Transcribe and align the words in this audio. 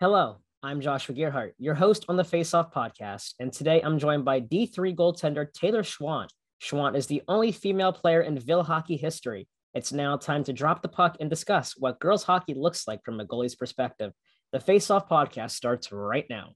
Hello, 0.00 0.36
I'm 0.62 0.80
Joshua 0.80 1.12
Gearhart, 1.12 1.54
your 1.58 1.74
host 1.74 2.04
on 2.08 2.14
the 2.14 2.22
Face 2.22 2.54
Off 2.54 2.72
podcast, 2.72 3.34
and 3.40 3.52
today 3.52 3.82
I'm 3.82 3.98
joined 3.98 4.24
by 4.24 4.40
D3 4.40 4.94
goaltender 4.94 5.52
Taylor 5.52 5.82
Schwandt. 5.82 6.28
Schwandt 6.62 6.96
is 6.96 7.08
the 7.08 7.22
only 7.26 7.50
female 7.50 7.92
player 7.92 8.20
in 8.20 8.38
Ville 8.38 8.62
hockey 8.62 8.96
history. 8.96 9.48
It's 9.74 9.92
now 9.92 10.16
time 10.16 10.44
to 10.44 10.52
drop 10.52 10.82
the 10.82 10.88
puck 10.88 11.16
and 11.18 11.28
discuss 11.28 11.74
what 11.76 11.98
girls 11.98 12.22
hockey 12.22 12.54
looks 12.54 12.86
like 12.86 13.00
from 13.04 13.18
a 13.18 13.26
goalie's 13.26 13.56
perspective. 13.56 14.12
The 14.52 14.60
Face 14.60 14.88
Off 14.88 15.08
podcast 15.08 15.50
starts 15.50 15.90
right 15.90 16.26
now. 16.30 16.52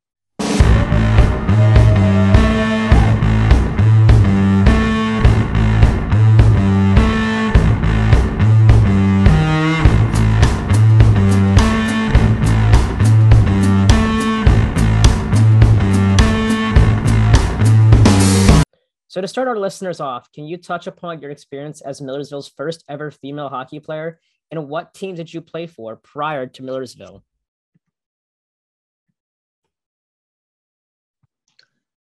So, 19.12 19.20
to 19.20 19.28
start 19.28 19.46
our 19.46 19.58
listeners 19.58 20.00
off, 20.00 20.32
can 20.32 20.46
you 20.46 20.56
touch 20.56 20.86
upon 20.86 21.20
your 21.20 21.30
experience 21.30 21.82
as 21.82 22.00
Millersville's 22.00 22.48
first 22.48 22.82
ever 22.88 23.10
female 23.10 23.50
hockey 23.50 23.78
player 23.78 24.18
and 24.50 24.70
what 24.70 24.94
team 24.94 25.14
did 25.14 25.34
you 25.34 25.42
play 25.42 25.66
for 25.66 25.96
prior 25.96 26.46
to 26.46 26.62
Millersville? 26.62 27.22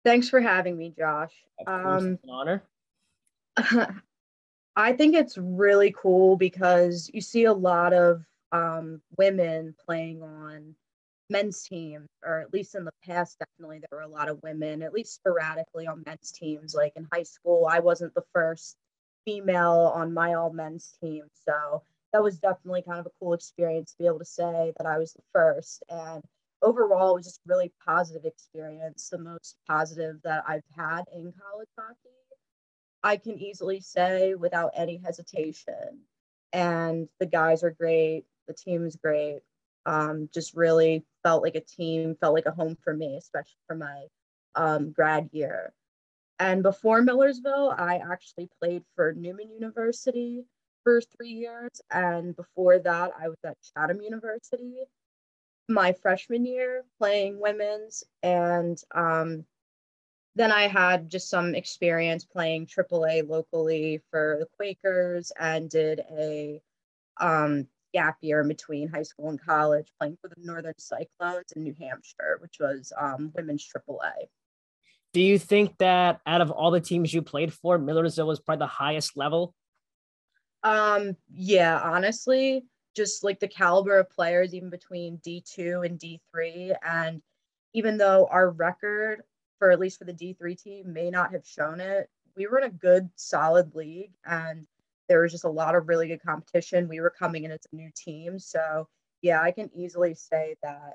Thanks 0.05 0.29
for 0.29 0.39
having 0.39 0.77
me, 0.77 0.93
Josh. 0.95 1.33
Um, 1.65 2.19
an 2.21 2.29
honor. 2.29 2.63
I 4.75 4.93
think 4.93 5.15
it's 5.15 5.35
really 5.35 5.91
cool 5.97 6.37
because 6.37 7.09
you 7.11 7.21
see 7.21 7.45
a 7.45 7.53
lot 7.53 7.91
of 7.91 8.23
um, 8.51 9.01
women 9.17 9.73
playing 9.83 10.21
on 10.21 10.75
men's 11.29 11.63
team, 11.63 12.07
or 12.23 12.39
at 12.39 12.53
least 12.53 12.75
in 12.75 12.85
the 12.85 12.93
past, 13.05 13.37
definitely 13.39 13.79
there 13.79 13.99
were 13.99 14.05
a 14.05 14.07
lot 14.07 14.29
of 14.29 14.41
women, 14.43 14.81
at 14.81 14.93
least 14.93 15.15
sporadically 15.15 15.87
on 15.87 16.03
men's 16.05 16.31
teams. 16.31 16.73
Like 16.73 16.93
in 16.95 17.07
high 17.11 17.23
school, 17.23 17.67
I 17.69 17.79
wasn't 17.79 18.13
the 18.15 18.23
first 18.33 18.77
female 19.25 19.91
on 19.93 20.13
my 20.13 20.33
all 20.33 20.51
men's 20.51 20.97
team. 21.01 21.23
So 21.47 21.83
that 22.13 22.23
was 22.23 22.39
definitely 22.39 22.81
kind 22.81 22.99
of 22.99 23.05
a 23.05 23.11
cool 23.19 23.33
experience 23.33 23.91
to 23.91 23.97
be 23.99 24.07
able 24.07 24.19
to 24.19 24.25
say 24.25 24.73
that 24.77 24.87
I 24.87 24.97
was 24.97 25.13
the 25.13 25.21
first. 25.33 25.83
And 25.89 26.23
overall, 26.61 27.11
it 27.11 27.15
was 27.17 27.25
just 27.25 27.41
really 27.45 27.71
positive 27.85 28.25
experience, 28.25 29.09
the 29.09 29.19
most 29.19 29.55
positive 29.67 30.17
that 30.23 30.43
I've 30.47 30.63
had 30.75 31.03
in 31.13 31.33
college 31.33 31.69
hockey. 31.77 31.97
I 33.03 33.17
can 33.17 33.39
easily 33.39 33.79
say 33.79 34.35
without 34.35 34.71
any 34.75 34.97
hesitation. 34.97 36.01
And 36.51 37.07
the 37.19 37.27
guys 37.27 37.63
are 37.63 37.71
great, 37.71 38.25
the 38.47 38.53
team 38.55 38.85
is 38.85 38.95
great 38.95 39.41
um, 39.89 40.29
just 40.31 40.55
really 40.55 41.03
felt 41.23 41.41
like 41.41 41.55
a 41.55 41.61
team, 41.61 42.15
felt 42.21 42.35
like 42.35 42.45
a 42.45 42.51
home 42.51 42.77
for 42.83 42.93
me, 42.93 43.17
especially 43.17 43.57
for 43.67 43.75
my 43.75 44.05
um, 44.55 44.91
grad 44.91 45.29
year. 45.31 45.73
And 46.37 46.61
before 46.61 47.01
Millersville, 47.01 47.73
I 47.75 47.99
actually 48.11 48.49
played 48.61 48.83
for 48.95 49.13
Neumann 49.13 49.49
University 49.51 50.45
for 50.83 51.01
three 51.01 51.31
years. 51.31 51.81
And 51.91 52.35
before 52.35 52.77
that, 52.79 53.11
I 53.19 53.29
was 53.29 53.39
at 53.43 53.57
Chatham 53.73 54.01
University 54.01 54.75
my 55.67 55.93
freshman 55.93 56.45
year 56.45 56.83
playing 56.97 57.39
women's. 57.39 58.03
And 58.23 58.81
um, 58.93 59.45
then 60.35 60.51
I 60.51 60.67
had 60.67 61.09
just 61.09 61.29
some 61.29 61.55
experience 61.55 62.25
playing 62.25 62.67
AAA 62.67 63.27
locally 63.29 64.01
for 64.09 64.37
the 64.39 64.47
Quakers 64.57 65.31
and 65.39 65.69
did 65.69 66.01
a 66.11 66.61
um, 67.19 67.67
gap 67.93 68.17
year 68.21 68.41
in 68.41 68.47
between 68.47 68.87
high 68.87 69.03
school 69.03 69.29
and 69.29 69.41
college, 69.41 69.91
playing 69.99 70.17
for 70.21 70.27
the 70.29 70.35
Northern 70.37 70.73
Cyclones 70.77 71.51
in 71.55 71.63
New 71.63 71.75
Hampshire, 71.79 72.37
which 72.41 72.57
was 72.59 72.91
um, 72.99 73.31
women's 73.35 73.67
AAA. 73.67 74.27
Do 75.13 75.21
you 75.21 75.39
think 75.39 75.77
that 75.79 76.21
out 76.25 76.41
of 76.41 76.51
all 76.51 76.71
the 76.71 76.79
teams 76.79 77.13
you 77.13 77.21
played 77.21 77.53
for, 77.53 77.77
Millersville 77.79 78.27
was 78.27 78.39
probably 78.39 78.65
the 78.65 78.67
highest 78.67 79.17
level? 79.17 79.55
Um, 80.63 81.15
yeah, 81.33 81.79
honestly, 81.79 82.65
just 82.95 83.23
like 83.23 83.39
the 83.39 83.47
caliber 83.47 83.97
of 83.97 84.09
players, 84.09 84.53
even 84.53 84.69
between 84.69 85.17
D2 85.19 85.85
and 85.85 85.99
D3. 85.99 86.75
And 86.83 87.21
even 87.73 87.97
though 87.97 88.27
our 88.29 88.51
record 88.51 89.23
for 89.57 89.71
at 89.71 89.79
least 89.79 89.99
for 89.99 90.05
the 90.05 90.13
D3 90.13 90.61
team 90.61 90.93
may 90.93 91.09
not 91.09 91.33
have 91.33 91.45
shown 91.45 91.79
it, 91.79 92.09
we 92.35 92.47
were 92.47 92.59
in 92.59 92.65
a 92.65 92.69
good, 92.69 93.09
solid 93.15 93.73
league. 93.75 94.11
And 94.25 94.67
there 95.09 95.21
was 95.21 95.31
just 95.31 95.43
a 95.43 95.49
lot 95.49 95.75
of 95.75 95.89
really 95.89 96.07
good 96.07 96.21
competition. 96.21 96.87
We 96.87 97.01
were 97.01 97.09
coming 97.09 97.43
in 97.43 97.51
as 97.51 97.65
a 97.71 97.75
new 97.75 97.89
team. 97.95 98.39
So, 98.39 98.87
yeah, 99.21 99.41
I 99.41 99.51
can 99.51 99.69
easily 99.75 100.13
say 100.13 100.55
that, 100.63 100.93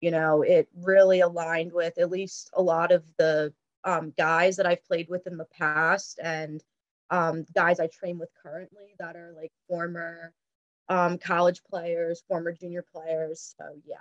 you 0.00 0.10
know, 0.10 0.42
it 0.42 0.68
really 0.74 1.20
aligned 1.20 1.72
with 1.72 1.98
at 1.98 2.10
least 2.10 2.50
a 2.54 2.62
lot 2.62 2.90
of 2.90 3.04
the 3.18 3.52
um, 3.84 4.12
guys 4.16 4.56
that 4.56 4.66
I've 4.66 4.84
played 4.84 5.08
with 5.08 5.26
in 5.26 5.36
the 5.36 5.46
past 5.58 6.18
and 6.22 6.62
um, 7.10 7.44
guys 7.54 7.78
I 7.78 7.88
train 7.88 8.18
with 8.18 8.30
currently 8.42 8.94
that 8.98 9.16
are 9.16 9.32
like 9.36 9.52
former 9.68 10.32
um, 10.88 11.18
college 11.18 11.62
players, 11.68 12.22
former 12.26 12.52
junior 12.52 12.84
players. 12.92 13.54
So, 13.58 13.66
yeah. 13.86 13.96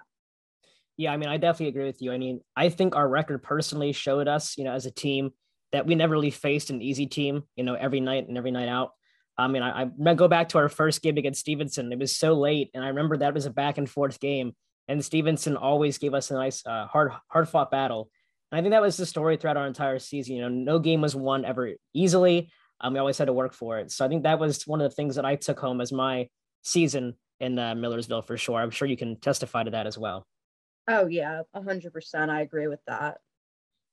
Yeah, 0.97 1.11
I 1.11 1.17
mean, 1.17 1.29
I 1.29 1.37
definitely 1.37 1.69
agree 1.69 1.85
with 1.85 2.01
you. 2.01 2.11
I 2.11 2.17
mean, 2.17 2.41
I 2.55 2.69
think 2.69 2.95
our 2.95 3.07
record 3.07 3.43
personally 3.43 3.91
showed 3.91 4.27
us, 4.27 4.57
you 4.57 4.63
know, 4.63 4.73
as 4.73 4.85
a 4.85 4.91
team 4.91 5.31
that 5.71 5.85
we 5.85 5.95
never 5.95 6.13
really 6.13 6.31
faced 6.31 6.69
an 6.69 6.81
easy 6.81 7.07
team, 7.07 7.43
you 7.55 7.63
know, 7.63 7.73
every 7.73 7.99
night 7.99 8.27
and 8.27 8.37
every 8.37 8.51
night 8.51 8.67
out. 8.67 8.91
I 9.37 9.47
mean, 9.47 9.63
I, 9.63 9.89
I 10.05 10.13
go 10.13 10.27
back 10.27 10.49
to 10.49 10.57
our 10.57 10.69
first 10.69 11.01
game 11.01 11.17
against 11.17 11.39
Stevenson. 11.39 11.91
It 11.91 11.99
was 11.99 12.15
so 12.15 12.33
late, 12.33 12.69
and 12.73 12.83
I 12.83 12.89
remember 12.89 13.17
that 13.17 13.33
was 13.33 13.45
a 13.45 13.51
back 13.51 13.77
and 13.77 13.89
forth 13.89 14.19
game. 14.19 14.53
And 14.87 15.03
Stevenson 15.03 15.55
always 15.55 15.97
gave 15.97 16.13
us 16.13 16.31
a 16.31 16.33
nice, 16.33 16.65
uh, 16.65 16.85
hard, 16.85 17.11
hard 17.27 17.47
fought 17.47 17.71
battle. 17.71 18.09
And 18.51 18.59
I 18.59 18.61
think 18.61 18.71
that 18.71 18.81
was 18.81 18.97
the 18.97 19.05
story 19.05 19.37
throughout 19.37 19.57
our 19.57 19.67
entire 19.67 19.99
season. 19.99 20.35
You 20.35 20.41
know, 20.41 20.49
no 20.49 20.79
game 20.79 21.01
was 21.01 21.15
won 21.15 21.45
ever 21.45 21.71
easily. 21.93 22.51
Um, 22.81 22.93
we 22.93 22.99
always 22.99 23.17
had 23.17 23.25
to 23.25 23.33
work 23.33 23.53
for 23.53 23.79
it. 23.79 23.91
So 23.91 24.03
I 24.03 24.09
think 24.09 24.23
that 24.23 24.39
was 24.39 24.67
one 24.67 24.81
of 24.81 24.89
the 24.89 24.95
things 24.95 25.15
that 25.15 25.25
I 25.25 25.35
took 25.35 25.59
home 25.59 25.79
as 25.79 25.91
my 25.93 26.27
season 26.63 27.15
in 27.39 27.57
uh, 27.57 27.75
Millersville 27.75 28.23
for 28.23 28.37
sure. 28.37 28.59
I'm 28.59 28.71
sure 28.71 28.87
you 28.87 28.97
can 28.97 29.19
testify 29.19 29.63
to 29.63 29.71
that 29.71 29.87
as 29.87 29.97
well. 29.97 30.25
Oh 30.87 31.07
yeah, 31.07 31.43
hundred 31.53 31.93
percent. 31.93 32.31
I 32.31 32.41
agree 32.41 32.67
with 32.67 32.81
that. 32.87 33.19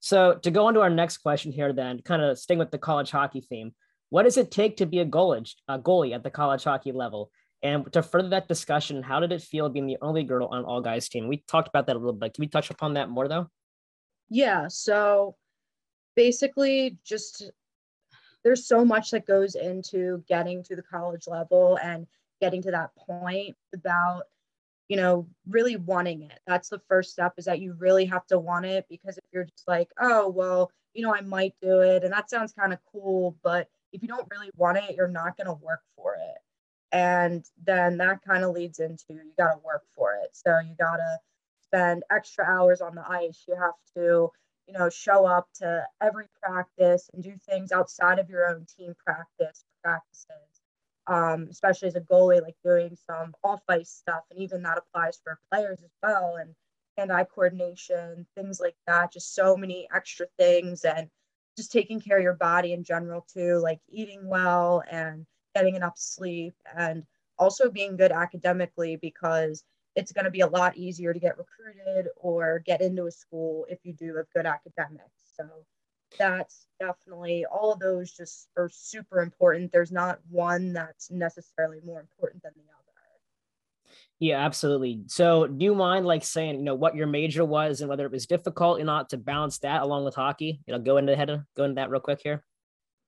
So 0.01 0.35
to 0.43 0.51
go 0.51 0.67
on 0.67 0.75
to 0.75 0.81
our 0.81 0.91
next 0.91 1.19
question 1.19 1.53
here, 1.53 1.73
then, 1.73 2.01
kind 2.03 2.23
of 2.23 2.39
staying 2.39 2.59
with 2.59 2.71
the 2.71 2.79
college 2.79 3.11
hockey 3.11 3.41
theme. 3.41 3.73
What 4.11 4.23
does 4.23 4.37
it 4.37 4.51
take 4.51 4.79
to 4.79 4.87
be 4.87 5.01
a 5.01 5.07
goalie, 5.07 5.55
a 5.69 5.79
goalie 5.79 6.15
at 6.15 6.23
the 6.23 6.31
college 6.31 6.65
hockey 6.65 6.93
level? 6.93 7.31
And 7.63 7.93
to 7.93 8.03
further 8.03 8.29
that 8.31 8.49
discussion, 8.49 9.03
how 9.03 9.21
did 9.21 9.33
it 9.33 9.43
feel 9.43 9.69
being 9.69 9.87
the 9.87 9.99
only 10.01 10.23
girl 10.23 10.47
on 10.47 10.65
all 10.65 10.81
guys 10.81 11.09
team? 11.09 11.29
We 11.29 11.39
talked 11.49 11.69
about 11.69 11.87
that 11.87 11.97
a 11.97 11.99
little 11.99 12.13
bit. 12.13 12.35
Can 12.35 12.43
we 12.43 12.49
touch 12.49 12.71
upon 12.71 12.95
that 12.95 13.11
more 13.11 13.29
though? 13.29 13.51
Yeah. 14.31 14.69
So 14.69 15.37
basically, 16.15 16.99
just 17.05 17.51
there's 18.45 18.67
so 18.67 18.85
much 18.85 19.11
that 19.11 19.27
goes 19.27 19.57
into 19.57 20.23
getting 20.29 20.63
to 20.65 20.77
the 20.77 20.83
college 20.83 21.27
level 21.27 21.79
and 21.83 22.07
getting 22.41 22.63
to 22.63 22.71
that 22.71 22.91
point 22.97 23.57
about 23.75 24.23
you 24.89 24.97
know 24.97 25.29
really 25.47 25.77
wanting 25.77 26.23
it 26.23 26.39
that's 26.47 26.69
the 26.69 26.81
first 26.89 27.11
step 27.11 27.35
is 27.37 27.45
that 27.45 27.61
you 27.61 27.75
really 27.79 28.05
have 28.07 28.27
to 28.27 28.39
want 28.39 28.65
it 28.65 28.87
because 28.89 29.19
if 29.19 29.25
you're 29.33 29.45
just 29.45 29.67
like 29.69 29.91
oh 30.01 30.29
well 30.29 30.71
you 30.95 31.03
know 31.03 31.15
i 31.15 31.21
might 31.21 31.53
do 31.61 31.81
it 31.81 32.05
and 32.05 32.13
that 32.13 32.31
sounds 32.31 32.53
kind 32.53 32.73
of 32.73 32.79
cool 32.91 33.37
but 33.43 33.69
if 33.93 34.03
you 34.03 34.09
don't 34.09 34.29
really 34.31 34.51
want 34.57 34.79
it, 34.79 34.97
you're 34.97 35.09
not 35.09 35.37
going 35.37 35.47
to 35.47 35.65
work 35.65 35.81
for 35.97 36.15
it. 36.15 36.39
And 36.93 37.45
then 37.65 37.99
that 37.99 38.23
kind 38.23 38.45
of 38.45 38.53
leads 38.53 38.79
into 38.79 39.05
you 39.11 39.33
got 39.37 39.53
to 39.53 39.61
work 39.65 39.83
for 39.95 40.15
it. 40.23 40.31
So 40.33 40.59
you 40.61 40.75
got 40.79 40.97
to 40.97 41.19
spend 41.65 42.03
extra 42.11 42.45
hours 42.45 42.81
on 42.81 42.95
the 42.95 43.09
ice. 43.09 43.45
You 43.47 43.57
have 43.57 43.75
to, 43.95 44.31
you 44.67 44.73
know, 44.73 44.89
show 44.89 45.27
up 45.27 45.49
to 45.57 45.85
every 46.01 46.27
practice 46.43 47.11
and 47.13 47.23
do 47.23 47.35
things 47.49 47.73
outside 47.73 48.19
of 48.19 48.31
your 48.31 48.47
own 48.49 48.67
team 48.77 48.95
practice 49.05 49.65
practices. 49.83 50.27
Um, 51.07 51.49
especially 51.51 51.89
as 51.89 51.97
a 51.97 52.03
goalie, 52.03 52.43
like 52.43 52.57
doing 52.63 52.95
some 53.07 53.35
off 53.43 53.63
ice 53.67 53.89
stuff, 53.89 54.25
and 54.31 54.41
even 54.41 54.63
that 54.63 54.77
applies 54.77 55.19
for 55.25 55.39
players 55.51 55.81
as 55.83 55.91
well, 56.03 56.37
and 56.37 56.55
hand-eye 56.99 57.25
coordination, 57.25 58.27
things 58.35 58.61
like 58.61 58.77
that. 58.87 59.13
Just 59.13 59.35
so 59.35 59.57
many 59.57 59.89
extra 59.95 60.27
things, 60.39 60.85
and 60.85 61.09
just 61.59 61.73
taking 61.73 62.01
care 62.01 62.17
of 62.17 62.23
your 62.23 62.35
body 62.35 62.73
in 62.73 62.85
general 62.85 63.27
too, 63.33 63.59
like 63.59 63.81
eating 63.91 64.27
well 64.29 64.83
and 64.91 65.27
getting 65.55 65.75
enough 65.75 65.99
sleep 65.99 66.55
and 66.77 67.03
also 67.39 67.69
being 67.69 67.97
good 67.97 68.13
academically 68.13 68.97
because 68.97 69.65
it's 69.97 70.13
going 70.13 70.25
to 70.25 70.31
be 70.31 70.41
a 70.41 70.47
lot 70.47 70.77
easier 70.77 71.13
to 71.13 71.19
get 71.19 71.37
recruited 71.37 72.07
or 72.17 72.61
get 72.65 72.81
into 72.81 73.07
a 73.07 73.11
school 73.11 73.67
if 73.69 73.81
you 73.83 73.93
do 73.93 74.15
have 74.17 74.27
good 74.35 74.47
academics. 74.47 75.35
So 75.37 75.49
that's 76.17 76.67
definitely 76.79 77.45
all 77.45 77.73
of 77.73 77.81
those 77.81 78.13
just 78.13 78.49
are 78.57 78.71
super 78.73 79.21
important. 79.21 79.73
There's 79.73 79.93
not 79.93 80.21
one 80.31 80.73
that's 80.73 81.11
necessarily 81.11 81.81
more 81.85 82.01
important 82.01 82.43
than 82.45 82.53
the 82.55 82.63
other. 82.73 82.88
Yeah, 84.21 84.45
absolutely. 84.45 85.03
So, 85.07 85.47
do 85.47 85.65
you 85.65 85.75
mind 85.75 86.05
like 86.05 86.25
saying, 86.25 86.57
you 86.57 86.65
know, 86.65 86.75
what 86.75 86.97
your 86.97 87.07
major 87.07 87.45
was 87.45 87.81
and 87.81 87.89
whether 87.89 88.05
it 88.05 88.13
was 88.13 88.27
difficult 88.27 88.81
or 88.81 88.85
not 88.85 89.11
to 89.11 89.17
balance 89.17 89.59
that 89.59 89.83
along 89.83 90.05
with 90.05 90.17
hockey? 90.17 90.61
You 90.67 90.75
know, 90.75 90.81
go 90.81 90.97
into 90.97 91.15
head 91.15 91.31
go 91.57 91.65
into 91.65 91.77
that 91.77 91.91
real 91.91 92.01
quick 92.01 92.21
here. 92.23 92.45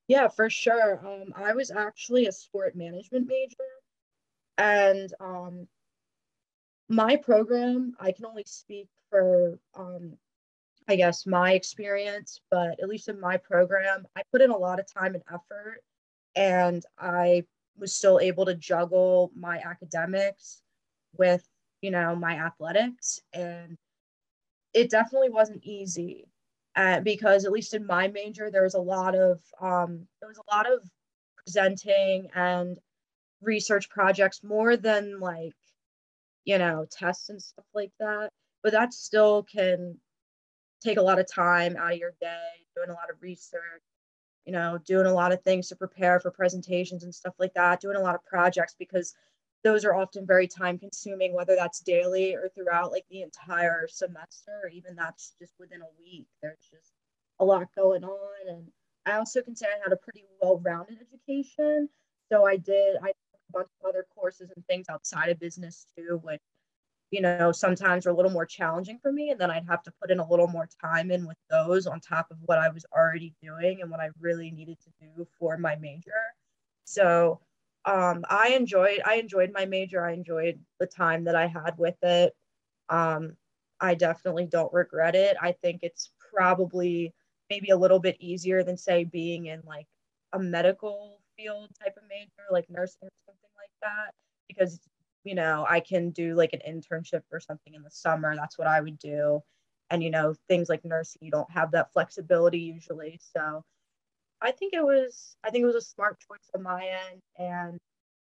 Yeah, 0.06 0.28
for 0.28 0.48
sure. 0.48 1.04
Um, 1.06 1.32
I 1.36 1.52
was 1.52 1.70
actually 1.70 2.26
a 2.26 2.32
sport 2.32 2.76
management 2.76 3.26
major, 3.26 3.56
and 4.58 5.12
um, 5.20 5.66
my 6.88 7.16
program, 7.16 7.94
I 8.00 8.12
can 8.12 8.26
only 8.26 8.44
speak 8.46 8.88
for, 9.08 9.58
um, 9.76 10.16
I 10.88 10.96
guess, 10.96 11.26
my 11.26 11.52
experience, 11.52 12.40
but 12.50 12.80
at 12.80 12.88
least 12.88 13.08
in 13.08 13.20
my 13.20 13.36
program, 13.36 14.06
I 14.16 14.22
put 14.32 14.42
in 14.42 14.50
a 14.50 14.56
lot 14.56 14.80
of 14.80 14.92
time 14.92 15.14
and 15.14 15.24
effort, 15.32 15.82
and 16.34 16.84
I 16.98 17.44
was 17.76 17.94
still 17.94 18.20
able 18.20 18.44
to 18.46 18.54
juggle 18.54 19.30
my 19.34 19.58
academics 19.58 20.62
with, 21.16 21.46
you 21.82 21.90
know, 21.90 22.14
my 22.16 22.34
athletics. 22.36 23.20
And 23.32 23.76
it 24.74 24.90
definitely 24.90 25.30
wasn't 25.30 25.64
easy 25.64 26.26
uh, 26.76 27.00
because, 27.00 27.44
at 27.44 27.52
least 27.52 27.74
in 27.74 27.86
my 27.86 28.08
major, 28.08 28.50
there 28.50 28.62
was 28.62 28.74
a 28.74 28.80
lot 28.80 29.14
of, 29.14 29.40
um, 29.60 30.06
there 30.20 30.28
was 30.28 30.38
a 30.38 30.54
lot 30.54 30.70
of 30.70 30.80
presenting 31.36 32.28
and 32.34 32.78
research 33.42 33.88
projects 33.90 34.42
more 34.44 34.76
than 34.76 35.20
like 35.20 35.54
you 36.44 36.58
know, 36.58 36.86
tests 36.90 37.28
and 37.28 37.42
stuff 37.42 37.64
like 37.74 37.92
that. 38.00 38.30
But 38.62 38.72
that 38.72 38.92
still 38.92 39.42
can 39.44 39.98
take 40.82 40.98
a 40.98 41.02
lot 41.02 41.18
of 41.18 41.30
time 41.32 41.76
out 41.76 41.92
of 41.92 41.98
your 41.98 42.14
day, 42.20 42.48
doing 42.74 42.90
a 42.90 42.94
lot 42.94 43.10
of 43.10 43.22
research, 43.22 43.82
you 44.44 44.52
know, 44.52 44.78
doing 44.86 45.06
a 45.06 45.14
lot 45.14 45.32
of 45.32 45.42
things 45.42 45.68
to 45.68 45.76
prepare 45.76 46.20
for 46.20 46.30
presentations 46.30 47.04
and 47.04 47.14
stuff 47.14 47.34
like 47.38 47.54
that, 47.54 47.80
doing 47.80 47.96
a 47.96 48.00
lot 48.02 48.14
of 48.14 48.24
projects 48.24 48.74
because 48.78 49.14
those 49.62 49.84
are 49.84 49.94
often 49.94 50.26
very 50.26 50.46
time 50.46 50.78
consuming, 50.78 51.34
whether 51.34 51.54
that's 51.54 51.80
daily 51.80 52.34
or 52.34 52.48
throughout 52.54 52.92
like 52.92 53.04
the 53.10 53.22
entire 53.22 53.86
semester, 53.88 54.60
or 54.62 54.68
even 54.68 54.94
that's 54.94 55.34
just 55.38 55.52
within 55.58 55.82
a 55.82 56.02
week. 56.02 56.26
There's 56.42 56.66
just 56.70 56.92
a 57.38 57.44
lot 57.44 57.66
going 57.76 58.04
on. 58.04 58.48
And 58.48 58.66
I 59.06 59.18
also 59.18 59.42
can 59.42 59.54
say 59.56 59.66
I 59.66 59.82
had 59.82 59.92
a 59.92 59.96
pretty 59.96 60.24
well 60.40 60.60
rounded 60.64 60.98
education. 61.00 61.88
So 62.30 62.46
I 62.46 62.56
did, 62.56 62.96
I 63.02 63.08
did 63.08 63.16
a 63.48 63.52
bunch 63.52 63.68
of 63.82 63.88
other 63.88 64.06
courses 64.14 64.50
and 64.54 64.64
things 64.66 64.86
outside 64.88 65.28
of 65.28 65.40
business 65.40 65.86
too, 65.96 66.20
which, 66.22 66.40
you 67.10 67.20
know, 67.20 67.52
sometimes 67.52 68.06
are 68.06 68.10
a 68.10 68.16
little 68.16 68.30
more 68.30 68.46
challenging 68.46 68.98
for 69.02 69.12
me. 69.12 69.30
And 69.30 69.40
then 69.40 69.50
I'd 69.50 69.66
have 69.68 69.82
to 69.82 69.92
put 70.00 70.10
in 70.10 70.20
a 70.20 70.28
little 70.28 70.46
more 70.46 70.68
time 70.82 71.10
in 71.10 71.26
with 71.26 71.36
those 71.50 71.86
on 71.86 72.00
top 72.00 72.30
of 72.30 72.38
what 72.46 72.58
I 72.58 72.70
was 72.70 72.86
already 72.96 73.34
doing 73.42 73.82
and 73.82 73.90
what 73.90 74.00
I 74.00 74.10
really 74.18 74.50
needed 74.50 74.78
to 74.80 74.90
do 75.00 75.26
for 75.38 75.58
my 75.58 75.76
major. 75.76 76.12
So 76.84 77.40
um, 77.84 78.24
I 78.28 78.50
enjoyed 78.50 79.00
I 79.04 79.16
enjoyed 79.16 79.52
my 79.52 79.66
major. 79.66 80.04
I 80.04 80.12
enjoyed 80.12 80.60
the 80.78 80.86
time 80.86 81.24
that 81.24 81.34
I 81.36 81.46
had 81.46 81.78
with 81.78 81.96
it. 82.02 82.34
Um, 82.88 83.36
I 83.80 83.94
definitely 83.94 84.46
don't 84.46 84.72
regret 84.72 85.14
it. 85.16 85.36
I 85.40 85.52
think 85.52 85.80
it's 85.82 86.12
probably 86.32 87.14
maybe 87.50 87.70
a 87.70 87.76
little 87.78 88.00
bit 88.00 88.16
easier 88.20 88.62
than 88.64 88.76
say 88.76 89.04
being 89.04 89.46
in 89.46 89.62
like 89.66 89.86
a 90.32 90.38
medical 90.38 91.20
field 91.36 91.70
type 91.82 91.96
of 91.96 92.04
major, 92.08 92.30
like 92.50 92.68
nursing 92.70 93.08
or 93.08 93.10
something 93.26 93.50
like 93.58 93.70
that, 93.82 94.12
because 94.48 94.80
you 95.24 95.34
know 95.34 95.66
I 95.68 95.80
can 95.80 96.10
do 96.10 96.34
like 96.34 96.52
an 96.54 96.60
internship 96.68 97.22
or 97.32 97.40
something 97.40 97.74
in 97.74 97.82
the 97.82 97.90
summer. 97.90 98.36
That's 98.36 98.58
what 98.58 98.68
I 98.68 98.80
would 98.80 98.98
do, 98.98 99.42
and 99.90 100.02
you 100.02 100.10
know 100.10 100.34
things 100.48 100.68
like 100.68 100.84
nursing, 100.84 101.20
you 101.22 101.30
don't 101.30 101.50
have 101.50 101.72
that 101.72 101.92
flexibility 101.92 102.60
usually. 102.60 103.20
So 103.34 103.64
I 104.42 104.52
think 104.52 104.72
it 104.74 104.82
was 104.82 105.36
I 105.44 105.50
think 105.50 105.62
it 105.62 105.66
was 105.66 105.76
a 105.76 105.80
smart 105.80 106.18
choice 106.20 106.50
on 106.54 106.62
my 106.62 106.84
end, 106.84 107.20
and 107.38 107.78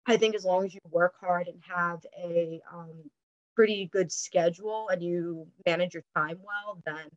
I 0.06 0.18
think 0.18 0.36
as 0.36 0.46
long 0.46 0.66
as 0.66 0.74
you 0.74 0.80
work 0.92 1.14
hard 1.20 1.48
and 1.48 1.62
have 1.68 2.00
a 2.18 2.62
um, 2.72 3.10
pretty 3.56 3.90
good 3.92 4.12
schedule 4.12 4.90
and 4.90 5.02
you 5.02 5.48
manage 5.66 5.94
your 5.94 6.04
time 6.16 6.40
well, 6.44 6.82
then 6.86 7.08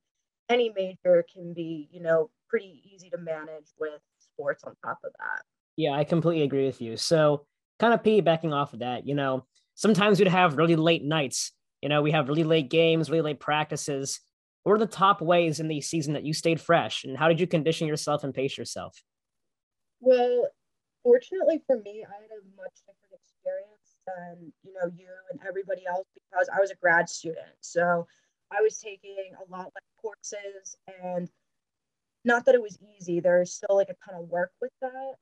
any 0.48 0.70
major 0.70 1.24
can 1.32 1.52
be 1.52 1.88
you 1.90 2.00
know 2.00 2.30
pretty 2.48 2.82
easy 2.92 3.10
to 3.10 3.18
manage 3.18 3.68
with 3.78 4.00
sports 4.18 4.64
on 4.64 4.74
top 4.84 4.98
of 5.04 5.12
that. 5.18 5.42
Yeah, 5.76 5.92
I 5.92 6.04
completely 6.04 6.44
agree 6.44 6.66
with 6.66 6.80
you. 6.80 6.96
So, 6.96 7.46
kind 7.78 7.92
of 7.92 8.02
piggybacking 8.02 8.54
off 8.54 8.72
of 8.72 8.78
that, 8.80 9.06
you 9.06 9.14
know, 9.14 9.46
sometimes 9.74 10.18
we'd 10.18 10.28
have 10.28 10.56
really 10.56 10.76
late 10.76 11.04
nights. 11.04 11.52
You 11.82 11.88
know, 11.88 12.02
we 12.02 12.10
have 12.12 12.28
really 12.28 12.44
late 12.44 12.70
games, 12.70 13.10
really 13.10 13.22
late 13.22 13.40
practices. 13.40 14.20
What 14.66 14.72
are 14.72 14.78
the 14.78 14.86
top 14.86 15.20
ways 15.20 15.60
in 15.60 15.68
the 15.68 15.80
season 15.80 16.14
that 16.14 16.24
you 16.24 16.32
stayed 16.32 16.60
fresh, 16.60 17.04
and 17.04 17.16
how 17.16 17.28
did 17.28 17.38
you 17.38 17.46
condition 17.46 17.86
yourself 17.86 18.24
and 18.24 18.34
pace 18.34 18.58
yourself? 18.58 19.00
Well, 20.00 20.48
fortunately 21.04 21.62
for 21.68 21.76
me, 21.76 22.04
I 22.04 22.14
had 22.14 22.30
a 22.32 22.42
much 22.56 22.74
different 22.84 23.14
experience 23.14 23.94
than 24.08 24.52
you 24.64 24.72
know 24.72 24.90
you 24.92 25.06
and 25.30 25.38
everybody 25.46 25.82
else 25.88 26.08
because 26.14 26.48
I 26.52 26.60
was 26.60 26.72
a 26.72 26.74
grad 26.82 27.08
student. 27.08 27.46
So 27.60 28.08
I 28.50 28.60
was 28.60 28.76
taking 28.78 29.30
a 29.38 29.48
lot 29.52 29.66
less 29.66 29.92
courses, 30.02 30.76
and 31.00 31.30
not 32.24 32.44
that 32.46 32.56
it 32.56 32.60
was 32.60 32.76
easy. 32.98 33.20
There's 33.20 33.52
still 33.52 33.76
like 33.76 33.90
a 33.90 33.94
ton 34.04 34.20
of 34.20 34.28
work 34.28 34.50
with 34.60 34.72
that, 34.80 35.14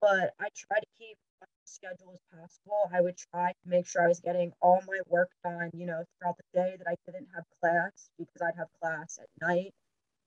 but 0.00 0.32
I 0.38 0.46
try 0.54 0.78
to 0.78 0.86
keep 0.96 1.18
schedule 1.64 2.12
as 2.14 2.20
possible. 2.38 2.90
I 2.92 3.00
would 3.00 3.16
try 3.16 3.52
to 3.52 3.68
make 3.68 3.86
sure 3.86 4.02
I 4.02 4.08
was 4.08 4.20
getting 4.20 4.52
all 4.60 4.80
my 4.86 5.00
work 5.08 5.30
done, 5.44 5.70
you 5.74 5.86
know, 5.86 6.04
throughout 6.18 6.36
the 6.36 6.60
day 6.60 6.76
that 6.78 6.88
I 6.88 6.96
didn't 7.06 7.28
have 7.34 7.44
class 7.60 8.10
because 8.18 8.42
I'd 8.42 8.58
have 8.58 8.68
class 8.80 9.18
at 9.20 9.28
night. 9.46 9.72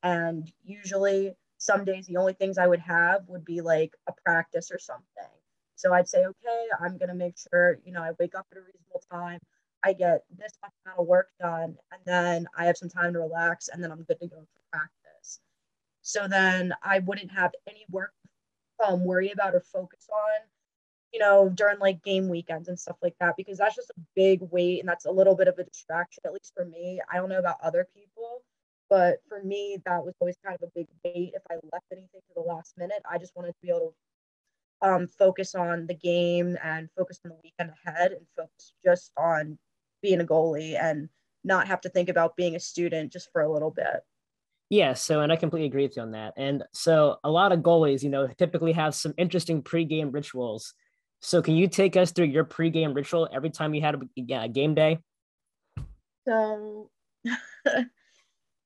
And 0.04 0.52
usually 0.64 1.34
some 1.58 1.86
days 1.86 2.08
the 2.08 2.18
only 2.18 2.34
things 2.34 2.58
I 2.58 2.68
would 2.68 2.80
have 2.82 3.28
would 3.28 3.46
be 3.46 3.62
like 3.62 3.94
a 4.08 4.14
practice 4.26 4.72
or 4.72 4.80
something. 4.80 5.06
So 5.76 5.94
I'd 5.94 6.08
say, 6.08 6.26
okay, 6.26 6.66
I'm 6.80 6.98
gonna 6.98 7.16
make 7.16 7.36
sure, 7.38 7.80
you 7.86 7.92
know, 7.92 8.04
I 8.04 8.12
wake 8.20 8.36
up 8.36 8.48
at 8.52 8.58
a 8.58 8.62
reasonable 8.62 9.04
time. 9.12 9.40
I 9.84 9.94
get 9.94 10.24
this 10.38 10.54
much 10.62 10.72
amount 10.86 11.00
of 11.00 11.08
work 11.08 11.30
done, 11.40 11.78
and 11.92 12.02
then 12.06 12.48
I 12.58 12.66
have 12.66 12.78
some 12.78 12.90
time 12.90 13.14
to 13.14 13.20
relax, 13.20 13.68
and 13.70 13.84
then 13.84 13.92
I'm 13.92 14.04
good 14.04 14.20
to 14.20 14.28
go 14.28 14.38
for 14.38 14.62
practice. 14.72 15.40
So 16.02 16.28
then 16.28 16.74
I 16.84 17.00
wouldn't 17.00 17.32
have 17.32 17.52
any 17.68 17.86
work 17.92 18.12
um, 18.86 19.06
worry 19.06 19.32
about 19.32 19.56
or 19.56 19.62
focus 19.62 20.08
on, 20.12 20.48
you 21.15 21.19
know, 21.19 21.47
during 21.47 21.79
like 21.79 22.03
game 22.03 22.27
weekends 22.27 22.67
and 22.67 22.77
stuff 22.77 22.97
like 23.01 23.15
that, 23.21 23.35
because 23.38 23.59
that's 23.59 23.77
just 23.77 23.89
a 23.91 24.01
big 24.17 24.41
weight 24.51 24.81
and 24.81 24.89
that's 24.89 25.06
a 25.06 25.12
little 25.12 25.33
bit 25.33 25.47
of 25.47 25.57
a 25.57 25.63
distraction, 25.63 26.21
at 26.25 26.33
least 26.33 26.51
for 26.53 26.65
me. 26.65 27.00
I 27.09 27.15
don't 27.15 27.29
know 27.29 27.39
about 27.39 27.56
other 27.63 27.88
people, 27.95 28.41
but 28.89 29.19
for 29.29 29.41
me, 29.41 29.77
that 29.85 30.03
was 30.03 30.13
always 30.19 30.35
kind 30.45 30.57
of 30.62 30.67
a 30.67 30.71
big 30.75 30.88
weight. 31.06 31.31
If 31.33 31.41
I 31.50 31.53
left 31.71 31.85
anything 31.89 32.19
to 32.19 32.33
the 32.35 32.41
last 32.41 32.77
minute, 32.77 33.01
I 33.09 33.17
just 33.17 33.33
wanted 33.33 33.53
to 33.53 33.57
be 33.63 33.69
able 33.69 33.95
to 34.81 34.89
um, 34.89 35.07
focus 35.07 35.56
on 35.56 35.88
the 35.88 35.94
game 35.94 36.57
and 36.62 36.89
focus 36.97 37.21
on 37.23 37.29
the 37.29 37.38
weekend 37.41 37.71
ahead 37.85 38.12
and 38.12 38.25
focus 38.35 38.73
just 38.83 39.13
on 39.15 39.57
being 40.01 40.19
a 40.19 40.25
goalie 40.25 40.77
and 40.77 41.07
not 41.45 41.69
have 41.69 41.79
to 41.79 41.89
think 41.89 42.09
about 42.09 42.35
being 42.35 42.57
a 42.57 42.59
student 42.59 43.13
just 43.13 43.31
for 43.31 43.41
a 43.41 43.50
little 43.50 43.71
bit. 43.71 44.01
Yeah, 44.69 44.95
so 44.95 45.21
and 45.21 45.31
I 45.31 45.38
completely 45.38 45.67
agree 45.67 45.83
with 45.83 45.95
you 45.95 46.01
on 46.01 46.12
that. 46.12 46.33
And 46.35 46.65
so 46.73 47.19
a 47.23 47.31
lot 47.31 47.53
of 47.53 47.59
goalies, 47.59 48.03
you 48.03 48.09
know, 48.09 48.27
typically 48.27 48.73
have 48.73 48.94
some 48.94 49.13
interesting 49.17 49.62
pregame 49.63 50.13
rituals. 50.13 50.73
So 51.25 51.42
can 51.42 51.56
you 51.56 51.68
take 51.68 51.98
us 51.98 52.12
through 52.12 52.27
your 52.27 52.45
pregame 52.45 52.95
ritual 52.95 53.27
every 53.33 53.50
time 53.50 53.74
you 53.74 53.81
had 53.81 53.95
a, 53.95 54.44
a 54.44 54.48
game 54.48 54.75
day? 54.75 55.00
So 56.27 56.92
it, 57.25 57.88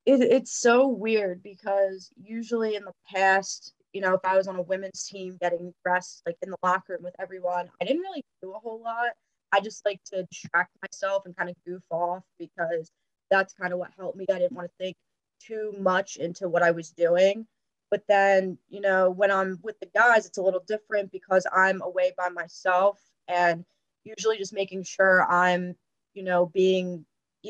it's 0.04 0.60
so 0.60 0.86
weird 0.86 1.42
because 1.42 2.10
usually 2.22 2.76
in 2.76 2.84
the 2.84 2.92
past, 3.10 3.72
you 3.94 4.02
know, 4.02 4.12
if 4.12 4.20
I 4.24 4.36
was 4.36 4.46
on 4.46 4.56
a 4.56 4.62
women's 4.62 5.04
team 5.04 5.38
getting 5.40 5.72
dressed 5.82 6.20
like 6.26 6.36
in 6.42 6.50
the 6.50 6.58
locker 6.62 6.92
room 6.92 7.02
with 7.02 7.14
everyone, 7.18 7.70
I 7.80 7.86
didn't 7.86 8.02
really 8.02 8.22
do 8.42 8.52
a 8.52 8.58
whole 8.58 8.82
lot. 8.82 9.12
I 9.52 9.60
just 9.60 9.86
like 9.86 10.00
to 10.12 10.26
distract 10.30 10.70
myself 10.82 11.22
and 11.24 11.34
kind 11.34 11.48
of 11.48 11.56
goof 11.66 11.82
off 11.90 12.24
because 12.38 12.90
that's 13.30 13.54
kind 13.54 13.72
of 13.72 13.78
what 13.78 13.90
helped 13.98 14.18
me. 14.18 14.26
I 14.30 14.38
didn't 14.38 14.52
want 14.52 14.68
to 14.68 14.84
think 14.84 14.96
too 15.42 15.72
much 15.78 16.16
into 16.16 16.46
what 16.46 16.62
I 16.62 16.72
was 16.72 16.90
doing. 16.90 17.46
But 17.90 18.04
then, 18.08 18.58
you 18.68 18.80
know, 18.80 19.10
when 19.10 19.30
I'm 19.30 19.58
with 19.62 19.78
the 19.80 19.88
guys, 19.94 20.26
it's 20.26 20.38
a 20.38 20.42
little 20.42 20.62
different 20.66 21.10
because 21.10 21.46
I'm 21.52 21.82
away 21.82 22.12
by 22.16 22.28
myself 22.28 23.00
and 23.28 23.64
usually 24.04 24.38
just 24.38 24.52
making 24.52 24.84
sure 24.84 25.30
I'm, 25.30 25.74
you 26.14 26.22
know, 26.22 26.46
being, 26.46 27.04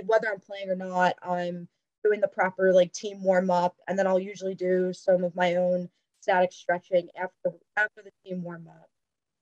whether 0.06 0.28
I'm 0.28 0.40
playing 0.40 0.70
or 0.70 0.76
not, 0.76 1.16
I'm 1.23 1.68
doing 2.04 2.20
the 2.20 2.28
proper 2.28 2.73
like 2.73 2.92
team 2.92 3.23
warm 3.23 3.50
up. 3.50 3.76
And 3.87 3.99
then 3.99 4.06
I'll 4.06 4.18
usually 4.18 4.54
do 4.54 4.92
some 4.92 5.25
of 5.25 5.37
my 5.37 5.56
own 5.56 5.90
static 6.20 6.52
stretching 6.52 7.09
after 7.16 7.56
after 7.76 8.02
the 8.02 8.12
team 8.25 8.42
warm 8.42 8.68
up. 8.68 8.88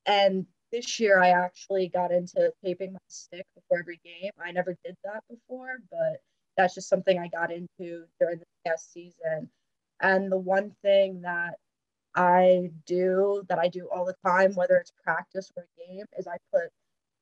And 0.06 0.46
this 0.72 0.98
year 1.00 1.20
I 1.20 1.30
actually 1.30 1.88
got 1.88 2.12
into 2.12 2.52
taping 2.64 2.92
my 2.92 2.98
stick 3.08 3.46
before 3.54 3.78
every 3.78 4.00
game. 4.04 4.32
I 4.42 4.52
never 4.52 4.76
did 4.84 4.96
that 5.04 5.22
before, 5.30 5.78
but 5.90 6.20
that's 6.56 6.74
just 6.74 6.88
something 6.88 7.18
I 7.18 7.28
got 7.28 7.52
into 7.52 8.04
during 8.20 8.38
the 8.38 8.46
past 8.66 8.92
season. 8.92 9.48
And 10.00 10.30
the 10.30 10.38
one 10.38 10.72
thing 10.82 11.22
that 11.22 11.54
I 12.14 12.70
do 12.86 13.44
that 13.48 13.58
I 13.58 13.68
do 13.68 13.88
all 13.92 14.04
the 14.04 14.14
time, 14.24 14.54
whether 14.54 14.76
it's 14.76 14.92
practice 15.02 15.50
or 15.56 15.66
game, 15.76 16.06
is 16.18 16.26
I 16.26 16.36
put 16.52 16.70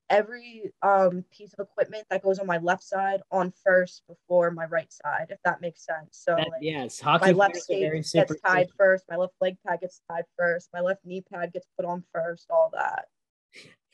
every 0.08 0.72
um, 0.82 1.24
piece 1.36 1.52
of 1.52 1.60
equipment 1.60 2.04
that 2.10 2.22
goes 2.22 2.38
on 2.38 2.46
my 2.46 2.58
left 2.58 2.82
side 2.82 3.20
on 3.30 3.52
first 3.64 4.02
before 4.08 4.50
my 4.50 4.66
right 4.66 4.92
side, 4.92 5.26
if 5.30 5.38
that 5.44 5.60
makes 5.60 5.84
sense. 5.84 6.10
So 6.12 6.36
that, 6.36 6.48
like, 6.50 6.62
yes, 6.62 7.00
hockey 7.00 7.26
my 7.26 7.32
left 7.32 7.56
skate 7.56 7.92
gets 8.14 8.40
tied 8.40 8.68
first, 8.78 9.04
my 9.10 9.16
left 9.16 9.34
leg 9.40 9.56
pad 9.66 9.80
gets 9.80 10.00
tied 10.10 10.24
first, 10.38 10.68
my 10.72 10.80
left 10.80 11.04
knee 11.04 11.22
pad 11.32 11.52
gets 11.52 11.66
put 11.76 11.86
on 11.86 12.04
first, 12.12 12.46
all 12.50 12.70
that. 12.74 13.06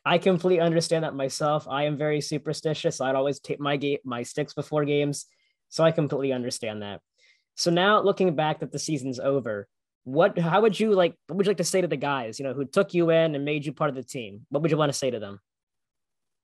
I 0.04 0.18
completely 0.18 0.60
understand 0.60 1.04
that 1.04 1.14
myself. 1.14 1.66
I 1.68 1.84
am 1.84 1.96
very 1.96 2.20
superstitious. 2.20 3.00
I'd 3.00 3.14
always 3.14 3.38
take 3.38 3.60
my 3.60 3.76
game, 3.76 3.98
my 4.04 4.24
sticks 4.24 4.52
before 4.52 4.84
games. 4.84 5.26
So 5.68 5.84
I 5.84 5.92
completely 5.92 6.32
understand 6.32 6.82
that. 6.82 7.00
So 7.54 7.70
now 7.70 8.00
looking 8.02 8.34
back 8.34 8.60
that 8.60 8.72
the 8.72 8.78
season's 8.78 9.20
over, 9.20 9.68
what 10.04 10.38
how 10.38 10.60
would 10.62 10.78
you 10.78 10.94
like 10.94 11.14
what 11.26 11.36
would 11.36 11.46
you 11.46 11.50
like 11.50 11.58
to 11.58 11.64
say 11.64 11.80
to 11.80 11.88
the 11.88 11.96
guys, 11.96 12.38
you 12.38 12.44
know, 12.44 12.54
who 12.54 12.64
took 12.64 12.94
you 12.94 13.10
in 13.10 13.34
and 13.34 13.44
made 13.44 13.64
you 13.64 13.72
part 13.72 13.90
of 13.90 13.96
the 13.96 14.02
team? 14.02 14.46
What 14.48 14.62
would 14.62 14.70
you 14.70 14.76
want 14.76 14.92
to 14.92 14.98
say 14.98 15.10
to 15.10 15.20
them? 15.20 15.40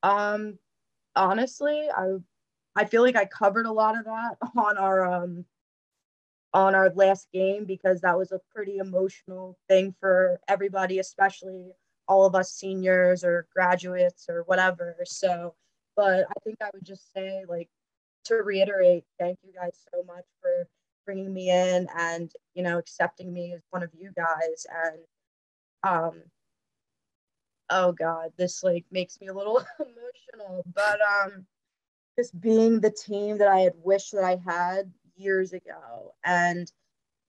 Um 0.03 0.59
honestly, 1.17 1.88
I 1.95 2.17
I 2.77 2.85
feel 2.85 3.03
like 3.03 3.17
I 3.17 3.25
covered 3.25 3.67
a 3.67 3.73
lot 3.73 3.99
of 3.99 4.05
that 4.05 4.37
on 4.57 4.79
our 4.79 5.05
um 5.05 5.45
on 6.55 6.75
our 6.75 6.91
last 6.95 7.29
game 7.33 7.65
because 7.65 8.00
that 8.00 8.17
was 8.17 8.33
a 8.33 8.41
pretty 8.55 8.79
emotional 8.79 9.59
thing 9.69 9.95
for 10.00 10.41
everybody, 10.49 10.99
especially 10.99 11.73
all 12.07 12.25
of 12.25 12.35
us 12.35 12.53
seniors 12.53 13.23
or 13.23 13.47
graduates 13.55 14.27
or 14.29 14.43
whatever. 14.45 14.97
So, 15.05 15.55
but 15.95 16.25
I 16.29 16.41
think 16.43 16.57
I 16.62 16.71
would 16.73 16.85
just 16.85 17.12
say, 17.12 17.45
like, 17.49 17.69
to 18.25 18.37
reiterate, 18.37 19.05
thank 19.19 19.38
you 19.43 19.53
guys 19.53 19.79
so 19.93 20.03
much 20.05 20.25
for 20.41 20.67
bringing 21.09 21.33
me 21.33 21.49
in 21.49 21.88
and, 21.97 22.31
you 22.53 22.62
know, 22.62 22.77
accepting 22.77 23.33
me 23.33 23.55
as 23.55 23.62
one 23.71 23.83
of 23.83 23.88
you 23.99 24.12
guys. 24.15 24.67
And, 24.85 24.99
um, 25.83 26.23
oh 27.71 27.93
God, 27.93 28.31
this 28.37 28.62
like 28.62 28.85
makes 28.91 29.19
me 29.19 29.29
a 29.29 29.33
little 29.33 29.65
emotional, 29.81 30.62
but, 30.75 30.99
um, 31.00 31.47
just 32.19 32.38
being 32.38 32.79
the 32.79 32.91
team 32.91 33.38
that 33.38 33.49
I 33.49 33.61
had 33.61 33.73
wished 33.83 34.12
that 34.12 34.23
I 34.23 34.37
had 34.45 34.93
years 35.17 35.55
ago. 35.55 36.12
And, 36.27 36.71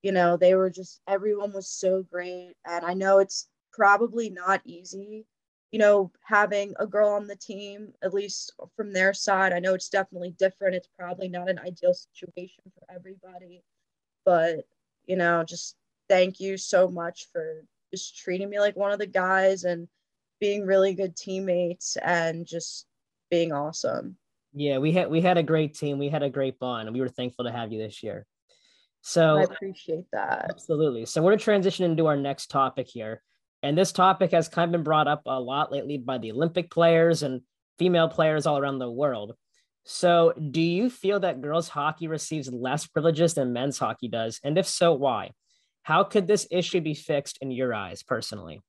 you 0.02 0.12
know, 0.12 0.36
they 0.36 0.56
were 0.56 0.70
just, 0.70 1.00
everyone 1.08 1.54
was 1.54 1.70
so 1.70 2.04
great. 2.04 2.56
And 2.66 2.86
I 2.86 2.94
know 2.96 3.20
it's 3.20 3.48
probably 3.72 4.30
not 4.30 4.60
easy, 4.66 5.26
you 5.72 5.80
know, 5.80 6.12
having 6.26 6.74
a 6.80 6.88
girl 6.88 7.10
on 7.10 7.28
the 7.28 7.36
team, 7.36 7.94
at 8.02 8.14
least 8.14 8.54
from 8.76 8.92
their 8.92 9.14
side. 9.14 9.54
I 9.54 9.60
know 9.60 9.74
it's 9.74 9.90
definitely 9.90 10.36
different. 10.40 10.76
It's 10.76 10.90
probably 10.98 11.30
not 11.30 11.50
an 11.50 11.60
ideal 11.60 11.94
situation 11.94 12.64
for 12.74 12.94
everybody. 12.94 13.64
But, 14.26 14.66
you 15.06 15.16
know, 15.16 15.44
just 15.44 15.76
thank 16.08 16.40
you 16.40 16.58
so 16.58 16.88
much 16.88 17.28
for 17.32 17.66
just 17.94 18.18
treating 18.18 18.50
me 18.50 18.60
like 18.60 18.76
one 18.76 18.92
of 18.92 19.00
the 19.00 19.08
guys 19.08 19.64
and 19.64 19.88
being 20.40 20.66
really 20.66 20.94
good 20.94 21.16
teammates 21.16 21.98
and 21.98 22.46
just 22.46 22.86
being 23.30 23.52
awesome. 23.52 24.18
Yeah, 24.54 24.80
we 24.80 24.92
had 24.92 25.12
we 25.12 25.22
had 25.22 25.38
a 25.38 25.44
great 25.44 25.76
team. 25.76 26.00
We 26.00 26.10
had 26.10 26.24
a 26.24 26.30
great 26.30 26.58
bond, 26.58 26.88
and 26.88 26.96
we 26.96 27.02
were 27.02 27.10
thankful 27.10 27.46
to 27.46 27.52
have 27.52 27.72
you 27.72 27.78
this 27.78 28.02
year. 28.02 28.26
So 29.02 29.38
I 29.38 29.44
appreciate 29.44 30.06
that. 30.12 30.48
Absolutely. 30.50 31.06
So 31.06 31.22
we're 31.22 31.32
going 31.32 31.40
to 31.40 31.44
transition 31.44 31.86
into 31.86 32.08
our 32.08 32.18
next 32.18 32.48
topic 32.48 32.88
here. 32.88 33.22
And 33.62 33.78
this 33.78 33.92
topic 33.92 34.32
has 34.32 34.48
kind 34.48 34.70
of 34.70 34.72
been 34.72 34.84
brought 34.84 35.08
up 35.08 35.24
a 35.26 35.40
lot 35.40 35.72
lately 35.72 35.98
by 35.98 36.18
the 36.18 36.32
Olympic 36.32 36.72
players 36.72 37.24
and 37.24 37.42
female 37.78 38.08
players 38.08 38.46
all 38.46 38.58
around 38.58 38.80
the 38.80 38.92
world. 38.92 39.36
So, 39.86 40.34
do 40.34 40.62
you 40.62 40.90
feel 40.90 41.22
that 41.22 41.42
girls 41.42 41.70
hockey 41.70 42.08
receives 42.08 42.52
less 42.52 42.86
privileges 42.86 43.34
than 43.34 43.54
men's 43.54 43.80
hockey 43.80 44.08
does? 44.08 44.40
And 44.44 44.58
if 44.58 44.68
so, 44.68 44.94
why? 44.94 45.32
How 45.84 46.04
could 46.04 46.28
this 46.28 46.48
issue 46.52 46.82
be 46.82 46.94
fixed 46.94 47.40
in 47.42 47.52
your 47.52 47.74
eyes 47.74 48.04
personally? 48.04 48.62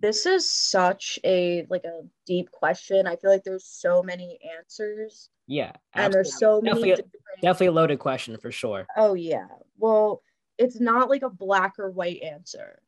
this 0.00 0.26
is 0.26 0.50
such 0.50 1.18
a 1.24 1.66
like 1.70 1.84
a 1.84 2.02
deep 2.26 2.50
question. 2.50 3.06
I 3.06 3.16
feel 3.16 3.30
like 3.30 3.44
there's 3.44 3.64
so 3.64 4.02
many 4.02 4.38
answers. 4.58 5.30
Yeah. 5.46 5.72
Absolutely. 5.94 6.04
And 6.04 6.14
there's 6.14 6.38
so 6.38 6.60
definitely, 6.60 6.82
many 6.82 6.90
different... 6.96 7.42
definitely 7.42 7.66
a 7.66 7.72
loaded 7.72 7.98
question 7.98 8.36
for 8.38 8.50
sure. 8.50 8.86
Oh 8.96 9.14
yeah. 9.14 9.46
Well, 9.78 10.22
it's 10.58 10.80
not 10.80 11.08
like 11.08 11.22
a 11.22 11.30
black 11.30 11.74
or 11.78 11.90
white 11.90 12.22
answer. 12.22 12.80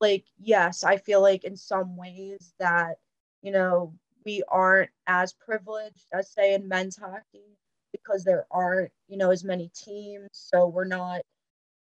Like, 0.00 0.24
yes, 0.38 0.84
I 0.84 0.96
feel 0.96 1.22
like 1.22 1.44
in 1.44 1.56
some 1.56 1.96
ways 1.96 2.54
that, 2.58 2.96
you 3.42 3.52
know, 3.52 3.94
we 4.24 4.42
aren't 4.48 4.90
as 5.06 5.32
privileged 5.32 6.06
as 6.12 6.30
say 6.30 6.54
in 6.54 6.68
men's 6.68 6.96
hockey 6.96 7.56
because 7.92 8.24
there 8.24 8.46
aren't, 8.50 8.90
you 9.08 9.16
know, 9.16 9.30
as 9.30 9.44
many 9.44 9.70
teams. 9.74 10.28
So 10.32 10.66
we're 10.66 10.84
not 10.84 11.22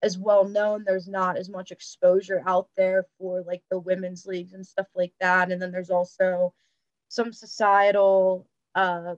as 0.02 0.16
well 0.16 0.44
known. 0.44 0.84
There's 0.84 1.08
not 1.08 1.36
as 1.36 1.48
much 1.48 1.72
exposure 1.72 2.42
out 2.46 2.68
there 2.76 3.06
for 3.18 3.42
like 3.42 3.62
the 3.70 3.78
women's 3.78 4.26
leagues 4.26 4.52
and 4.52 4.64
stuff 4.64 4.86
like 4.94 5.12
that. 5.20 5.50
And 5.50 5.60
then 5.60 5.72
there's 5.72 5.90
also 5.90 6.54
some 7.08 7.32
societal 7.32 8.46
uh 8.74 9.14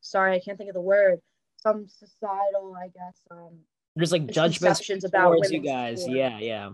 sorry, 0.00 0.34
I 0.34 0.40
can't 0.40 0.56
think 0.56 0.70
of 0.70 0.74
the 0.74 0.80
word. 0.80 1.20
Some 1.56 1.88
societal, 1.88 2.74
I 2.80 2.88
guess, 2.88 3.20
um 3.30 3.58
there's 3.96 4.12
like 4.12 4.26
judgments 4.28 5.04
about 5.04 5.36
you 5.50 5.60
guys. 5.60 6.02
Sport. 6.02 6.16
Yeah, 6.16 6.38
yeah. 6.38 6.70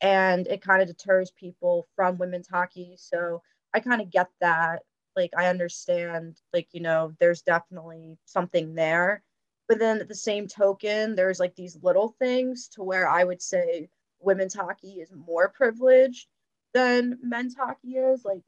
And 0.00 0.46
it 0.46 0.62
kind 0.62 0.82
of 0.82 0.88
deters 0.88 1.30
people 1.30 1.86
from 1.96 2.18
women's 2.18 2.48
hockey. 2.48 2.94
So 2.96 3.42
I 3.72 3.80
kind 3.80 4.00
of 4.00 4.10
get 4.10 4.28
that. 4.40 4.82
Like 5.16 5.30
I 5.36 5.46
understand, 5.46 6.40
like, 6.52 6.68
you 6.72 6.80
know, 6.80 7.14
there's 7.20 7.42
definitely 7.42 8.18
something 8.24 8.74
there 8.74 9.22
but 9.68 9.78
then 9.78 10.00
at 10.00 10.08
the 10.08 10.14
same 10.14 10.46
token, 10.46 11.14
there's 11.14 11.40
like 11.40 11.54
these 11.54 11.78
little 11.82 12.14
things 12.18 12.68
to 12.68 12.82
where 12.82 13.08
I 13.08 13.24
would 13.24 13.40
say 13.40 13.88
women's 14.20 14.54
hockey 14.54 15.00
is 15.00 15.10
more 15.12 15.48
privileged 15.48 16.28
than 16.74 17.18
men's 17.22 17.54
hockey 17.54 17.96
is. 17.96 18.24
Like, 18.24 18.42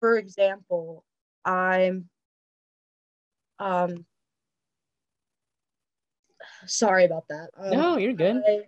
for 0.00 0.16
example, 0.16 1.04
I'm 1.44 2.08
um 3.60 4.04
sorry 6.66 7.04
about 7.04 7.28
that. 7.28 7.50
Um, 7.56 7.70
no, 7.70 7.96
you're 7.96 8.12
good. 8.12 8.42
I, 8.46 8.62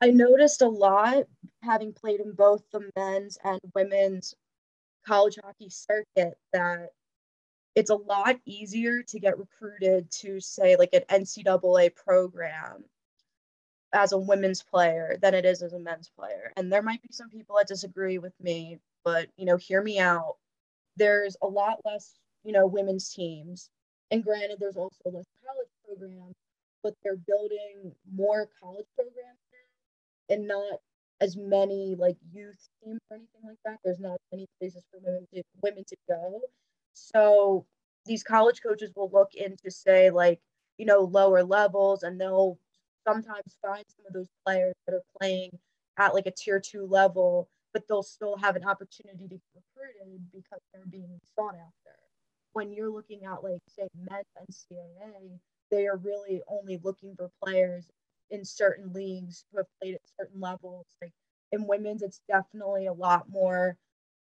I 0.00 0.10
noticed 0.10 0.62
a 0.62 0.68
lot 0.68 1.24
having 1.62 1.92
played 1.92 2.20
in 2.20 2.32
both 2.32 2.62
the 2.70 2.90
men's 2.96 3.38
and 3.42 3.60
women's 3.74 4.34
college 5.06 5.38
hockey 5.42 5.70
circuit 5.70 6.34
that 6.52 6.90
it's 7.74 7.90
a 7.90 7.94
lot 7.94 8.36
easier 8.44 9.02
to 9.02 9.20
get 9.20 9.38
recruited 9.38 10.10
to 10.10 10.40
say 10.40 10.76
like 10.76 10.90
an 10.92 11.02
NCAA 11.22 11.94
program 11.94 12.84
as 13.92 14.12
a 14.12 14.18
women's 14.18 14.62
player 14.62 15.16
than 15.22 15.34
it 15.34 15.44
is 15.44 15.62
as 15.62 15.72
a 15.72 15.78
men's 15.78 16.10
player. 16.18 16.52
And 16.56 16.70
there 16.70 16.82
might 16.82 17.02
be 17.02 17.08
some 17.10 17.30
people 17.30 17.56
that 17.56 17.68
disagree 17.68 18.18
with 18.18 18.34
me, 18.40 18.78
but 19.04 19.28
you 19.36 19.46
know, 19.46 19.56
hear 19.56 19.82
me 19.82 19.98
out. 19.98 20.36
There's 20.96 21.36
a 21.42 21.46
lot 21.46 21.80
less, 21.84 22.14
you 22.44 22.52
know, 22.52 22.66
women's 22.66 23.12
teams. 23.12 23.70
And 24.10 24.22
granted, 24.22 24.58
there's 24.60 24.76
also 24.76 24.98
less 25.04 25.26
college 25.44 25.68
programs, 25.86 26.36
but 26.82 26.94
they're 27.02 27.16
building 27.16 27.92
more 28.14 28.48
college 28.60 28.86
programs 28.94 29.38
and 30.28 30.46
not 30.46 30.80
as 31.20 31.36
many 31.36 31.94
like 31.98 32.16
youth 32.32 32.68
teams 32.82 33.00
or 33.10 33.16
anything 33.16 33.42
like 33.44 33.58
that. 33.64 33.78
There's 33.84 34.00
not 34.00 34.18
many 34.32 34.46
places 34.60 34.82
for 34.90 35.00
women 35.02 35.26
to 35.34 35.42
women 35.62 35.84
to 35.88 35.96
go. 36.08 36.40
So 36.92 37.66
these 38.06 38.22
college 38.22 38.60
coaches 38.62 38.92
will 38.94 39.10
look 39.12 39.34
into 39.34 39.70
say 39.70 40.10
like, 40.10 40.40
you 40.78 40.86
know, 40.86 41.00
lower 41.00 41.42
levels 41.42 42.02
and 42.02 42.20
they'll 42.20 42.58
sometimes 43.06 43.56
find 43.62 43.84
some 43.96 44.06
of 44.06 44.12
those 44.12 44.28
players 44.44 44.74
that 44.86 44.94
are 44.94 45.02
playing 45.20 45.50
at 45.98 46.14
like 46.14 46.26
a 46.26 46.30
tier 46.30 46.60
two 46.60 46.86
level, 46.86 47.48
but 47.72 47.82
they'll 47.88 48.02
still 48.02 48.36
have 48.36 48.56
an 48.56 48.64
opportunity 48.64 49.28
to 49.28 49.36
get 49.36 49.40
recruited 49.54 50.20
because 50.32 50.60
they're 50.72 50.86
being 50.90 51.18
sought 51.34 51.54
after. 51.54 51.96
When 52.52 52.72
you're 52.72 52.90
looking 52.90 53.24
at 53.24 53.42
like 53.42 53.60
say 53.68 53.88
men's 53.96 54.24
NCAA, 54.38 55.38
they 55.70 55.86
are 55.86 55.96
really 55.96 56.42
only 56.48 56.78
looking 56.82 57.14
for 57.16 57.30
players 57.42 57.86
in 58.30 58.44
certain 58.44 58.92
leagues 58.92 59.44
who 59.50 59.58
have 59.58 59.66
played 59.80 59.94
at 59.94 60.00
certain 60.18 60.40
levels. 60.40 60.86
Like 61.02 61.12
in 61.52 61.66
women's, 61.66 62.02
it's 62.02 62.20
definitely 62.28 62.86
a 62.86 62.92
lot 62.92 63.24
more 63.30 63.76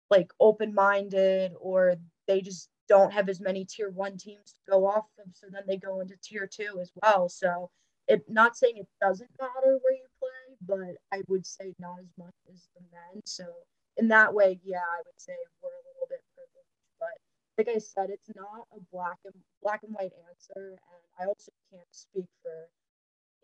like 0.10 0.32
open 0.40 0.74
minded 0.74 1.54
or 1.60 1.96
they 2.28 2.42
just 2.42 2.70
don't 2.88 3.12
have 3.14 3.30
as 3.30 3.42
many 3.42 3.66
tier 3.66 3.90
one 3.90 4.18
teams 4.18 4.54
to 4.54 4.72
go 4.72 4.88
off 4.88 5.06
of. 5.20 5.32
So 5.34 5.48
then 5.52 5.64
they 5.68 5.78
go 5.78 6.00
into 6.00 6.16
tier 6.24 6.48
two 6.48 6.80
as 6.82 6.92
well. 7.04 7.30
So 7.30 7.70
it 8.08 8.24
not 8.30 8.58
saying 8.58 8.78
it 8.78 8.88
doesn't 9.02 9.30
matter 9.40 9.80
where 9.82 9.94
you 9.94 10.08
play, 10.20 10.56
but 10.66 10.96
I 11.12 11.22
would 11.28 11.46
say 11.46 11.74
not 11.80 12.00
as 12.00 12.12
much 12.18 12.36
as 12.54 12.70
the 12.76 12.82
men. 12.92 13.22
So 13.26 13.46
in 13.98 14.08
that 14.10 14.34
way, 14.34 14.60
yeah, 14.64 14.80
I 14.80 15.02
would 15.06 15.20
say 15.20 15.34
we're 15.62 15.70
a 15.70 15.88
little 15.92 16.08
bit 16.10 16.24
privileged. 16.36 16.88
But 17.00 17.18
like 17.58 17.76
I 17.76 17.80
said, 17.80 18.10
it's 18.10 18.32
not 18.36 18.68
a 18.72 18.80
black 18.94 19.18
and 19.26 19.34
black 19.62 19.84
and 19.84 19.94
white 19.94 20.14
answer. 20.30 20.78
And 20.78 21.04
I 21.20 21.26
also 21.26 21.52
can't 21.72 21.92
speak 21.92 22.28
for, 22.42 22.70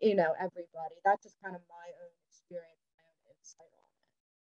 you 0.00 0.14
know, 0.14 0.32
everybody. 0.38 0.96
That's 1.04 1.22
just 1.22 1.36
kind 1.42 1.54
of 1.54 1.62
my 1.68 1.90
own 2.02 2.12
experience, 2.28 2.80
my 2.96 3.04
own 3.04 3.36
insight 3.38 3.60
on 3.60 3.84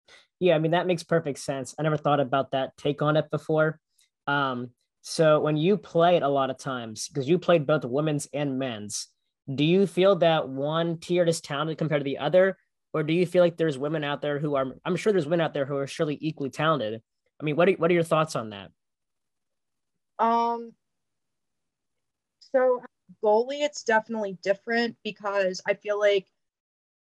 it. 0.08 0.13
Yeah, 0.39 0.56
I 0.56 0.60
mean 0.60 0.72
that 0.72 0.88
makes 0.88 1.03
perfect 1.03 1.39
sense. 1.39 1.75
I 1.77 1.84
never 1.84 1.98
thought 1.98 2.20
about 2.20 2.51
that 2.51 2.77
take 2.77 3.01
on 3.01 3.17
it 3.17 3.29
before. 3.32 3.79
Um, 4.27 4.72
so 5.01 5.39
when 5.39 5.56
you 5.56 5.77
play 5.77 6.17
it 6.17 6.24
a 6.24 6.27
lot 6.27 6.50
of 6.50 6.58
times, 6.58 7.08
because 7.08 7.29
you 7.29 7.39
played 7.39 7.65
both 7.65 7.86
women's 7.86 8.27
and 8.34 8.60
men's, 8.60 9.08
do 9.53 9.63
you 9.63 9.88
feel 9.88 10.17
that 10.17 10.50
one 10.50 11.00
tier 11.00 11.24
is 11.24 11.39
talented 11.39 11.77
compared 11.77 12.01
to 12.01 12.06
the 12.06 12.17
other? 12.17 12.58
Or 12.94 13.03
do 13.03 13.13
you 13.13 13.25
feel 13.25 13.44
like 13.44 13.58
there's 13.58 13.77
women 13.77 14.03
out 14.03 14.22
there 14.22 14.39
who 14.39 14.56
are, 14.56 14.74
I'm 14.84 14.96
sure 14.96 15.13
there's 15.13 15.25
women 15.25 15.41
out 15.41 15.53
there 15.53 15.65
who 15.65 15.77
are 15.77 15.88
surely 15.88 16.17
equally 16.20 16.50
talented. 16.50 17.01
I 17.39 17.44
mean, 17.44 17.56
what 17.56 17.70
are, 17.70 17.74
what 17.74 17.91
are 17.91 17.94
your 17.94 18.03
thoughts 18.03 18.36
on 18.36 18.50
that? 18.50 18.72
Um, 20.20 20.74
so 22.39 22.82
goalie, 23.24 23.62
it's 23.62 23.84
definitely 23.84 24.38
different 24.44 24.96
because 25.04 25.62
I 25.66 25.74
feel 25.74 26.00
like 26.00 26.28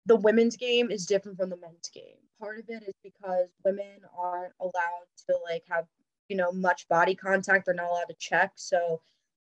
the 0.05 0.15
women's 0.15 0.57
game 0.57 0.91
is 0.91 1.05
different 1.05 1.37
from 1.37 1.49
the 1.49 1.57
men's 1.57 1.89
game. 1.93 2.17
Part 2.39 2.59
of 2.59 2.69
it 2.69 2.83
is 2.87 2.95
because 3.03 3.47
women 3.63 3.99
aren't 4.17 4.53
allowed 4.59 5.07
to 5.27 5.37
like 5.45 5.63
have 5.69 5.85
you 6.29 6.37
know 6.37 6.51
much 6.51 6.87
body 6.87 7.15
contact 7.15 7.65
they're 7.65 7.73
not 7.73 7.89
allowed 7.89 8.05
to 8.05 8.15
check 8.19 8.51
so 8.55 9.01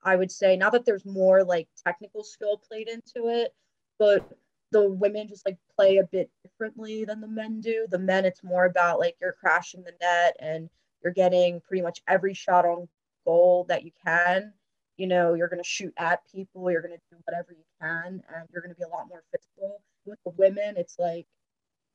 i 0.05 0.15
would 0.15 0.31
say 0.31 0.57
not 0.57 0.73
that 0.73 0.85
there's 0.85 1.05
more 1.05 1.43
like 1.43 1.69
technical 1.85 2.23
skill 2.23 2.57
played 2.57 2.89
into 2.89 3.29
it 3.29 3.53
but 3.99 4.25
the 4.71 4.89
women 4.89 5.27
just 5.29 5.45
like 5.45 5.59
play 5.77 5.97
a 5.99 6.05
bit 6.05 6.31
differently 6.45 7.05
than 7.05 7.21
the 7.21 7.27
men 7.27 7.61
do 7.61 7.87
the 7.91 7.99
men 7.99 8.25
it's 8.25 8.45
more 8.45 8.67
about 8.67 9.01
like 9.01 9.17
you're 9.21 9.33
crashing 9.33 9.83
the 9.83 9.93
net 10.01 10.37
and 10.39 10.71
you're 11.03 11.13
getting 11.13 11.61
pretty 11.61 11.83
much 11.83 12.01
every 12.07 12.35
shot 12.35 12.65
on 12.65 12.89
goal 13.25 13.65
that 13.69 13.85
you 13.85 13.91
can. 14.05 14.53
You 15.01 15.07
know, 15.07 15.33
you're 15.33 15.49
going 15.49 15.63
to 15.63 15.69
shoot 15.69 15.95
at 15.97 16.21
people, 16.31 16.71
you're 16.71 16.83
going 16.83 16.93
to 16.93 17.01
do 17.11 17.17
whatever 17.25 17.53
you 17.53 17.65
can, 17.81 18.23
and 18.35 18.49
you're 18.53 18.61
going 18.61 18.75
to 18.75 18.79
be 18.79 18.85
a 18.85 18.89
lot 18.89 19.09
more 19.09 19.25
physical. 19.33 19.81
With 20.05 20.19
the 20.27 20.33
women, 20.37 20.75
it's 20.77 20.99
like 20.99 21.27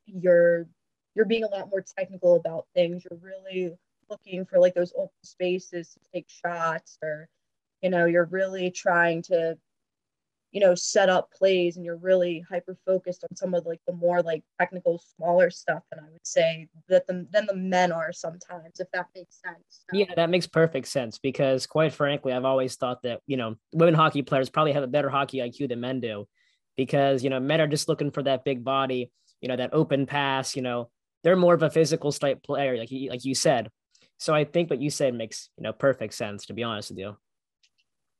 you're 0.08 0.66
you're 1.14 1.26
being 1.26 1.44
a 1.44 1.50
lot 1.50 1.70
more 1.70 1.86
technical 1.98 2.36
about 2.36 2.66
things. 2.74 3.06
You're 3.06 3.20
really 3.20 3.78
looking 4.10 4.44
for 4.46 4.58
like 4.60 4.74
those 4.74 4.92
open 4.96 5.12
spaces 5.24 5.94
to 5.94 6.00
take 6.16 6.28
shots 6.30 6.98
or 7.04 7.30
you 7.84 7.92
know, 7.92 8.06
you're 8.06 8.26
really 8.26 8.72
trying 8.72 9.22
to 9.24 9.56
you 10.56 10.62
know 10.62 10.74
set 10.74 11.10
up 11.10 11.30
plays 11.34 11.76
and 11.76 11.84
you're 11.86 11.98
really 11.98 12.44
hyper 12.50 12.78
focused 12.86 13.26
on 13.30 13.36
some 13.36 13.54
of 13.54 13.66
like 13.66 13.82
the 13.86 13.94
more 13.94 14.24
like 14.24 14.42
technical 14.58 15.04
smaller 15.16 15.50
stuff 15.50 15.84
and 15.92 16.00
i 16.00 16.10
would 16.10 16.26
say 16.26 16.68
that 16.88 17.06
the 17.06 17.28
than 17.32 17.46
the 17.46 17.56
men 17.56 17.92
are 17.92 18.14
sometimes 18.14 18.80
if 18.80 18.90
that 18.92 19.08
makes 19.14 19.42
sense. 19.42 19.60
So. 19.70 19.98
yeah 19.98 20.16
that 20.16 20.30
makes 20.30 20.48
perfect 20.48 20.88
sense 20.88 21.20
because 21.20 21.68
quite 21.68 21.94
frankly 21.94 22.32
i've 22.32 22.46
always 22.46 22.76
thought 22.78 23.02
that 23.04 23.20
you 23.28 23.36
know 23.36 23.56
women 23.74 23.94
hockey 23.94 24.22
players 24.22 24.50
probably 24.50 24.72
have 24.72 24.84
a 24.84 24.88
better 24.88 25.10
hockey 25.10 25.40
iq 25.40 25.68
than 25.68 25.82
men 25.82 26.00
do 26.00 26.26
because 26.78 27.22
you 27.22 27.30
know 27.30 27.40
men 27.42 27.60
are 27.60 27.68
just 27.68 27.90
looking 27.90 28.10
for 28.10 28.24
that 28.24 28.46
big 28.46 28.64
body 28.64 29.12
you 29.42 29.50
know 29.50 29.58
that 29.58 29.74
open 29.74 30.06
pass 30.06 30.56
you 30.56 30.62
know 30.62 30.90
they're 31.24 31.36
more 31.36 31.54
of 31.54 31.64
a 31.64 31.70
physical 31.70 32.12
type 32.14 32.44
player 32.44 32.78
like 32.78 32.92
you, 32.92 33.10
like 33.10 33.26
you 33.26 33.36
said. 33.36 33.70
So 34.18 34.34
i 34.34 34.46
think 34.46 34.70
what 34.70 34.82
you 34.82 34.90
said 34.90 35.14
makes 35.14 35.50
you 35.58 35.64
know 35.64 35.74
perfect 35.74 36.14
sense 36.14 36.46
to 36.46 36.54
be 36.54 36.64
honest 36.64 36.92
with 36.92 37.00
you. 37.00 37.18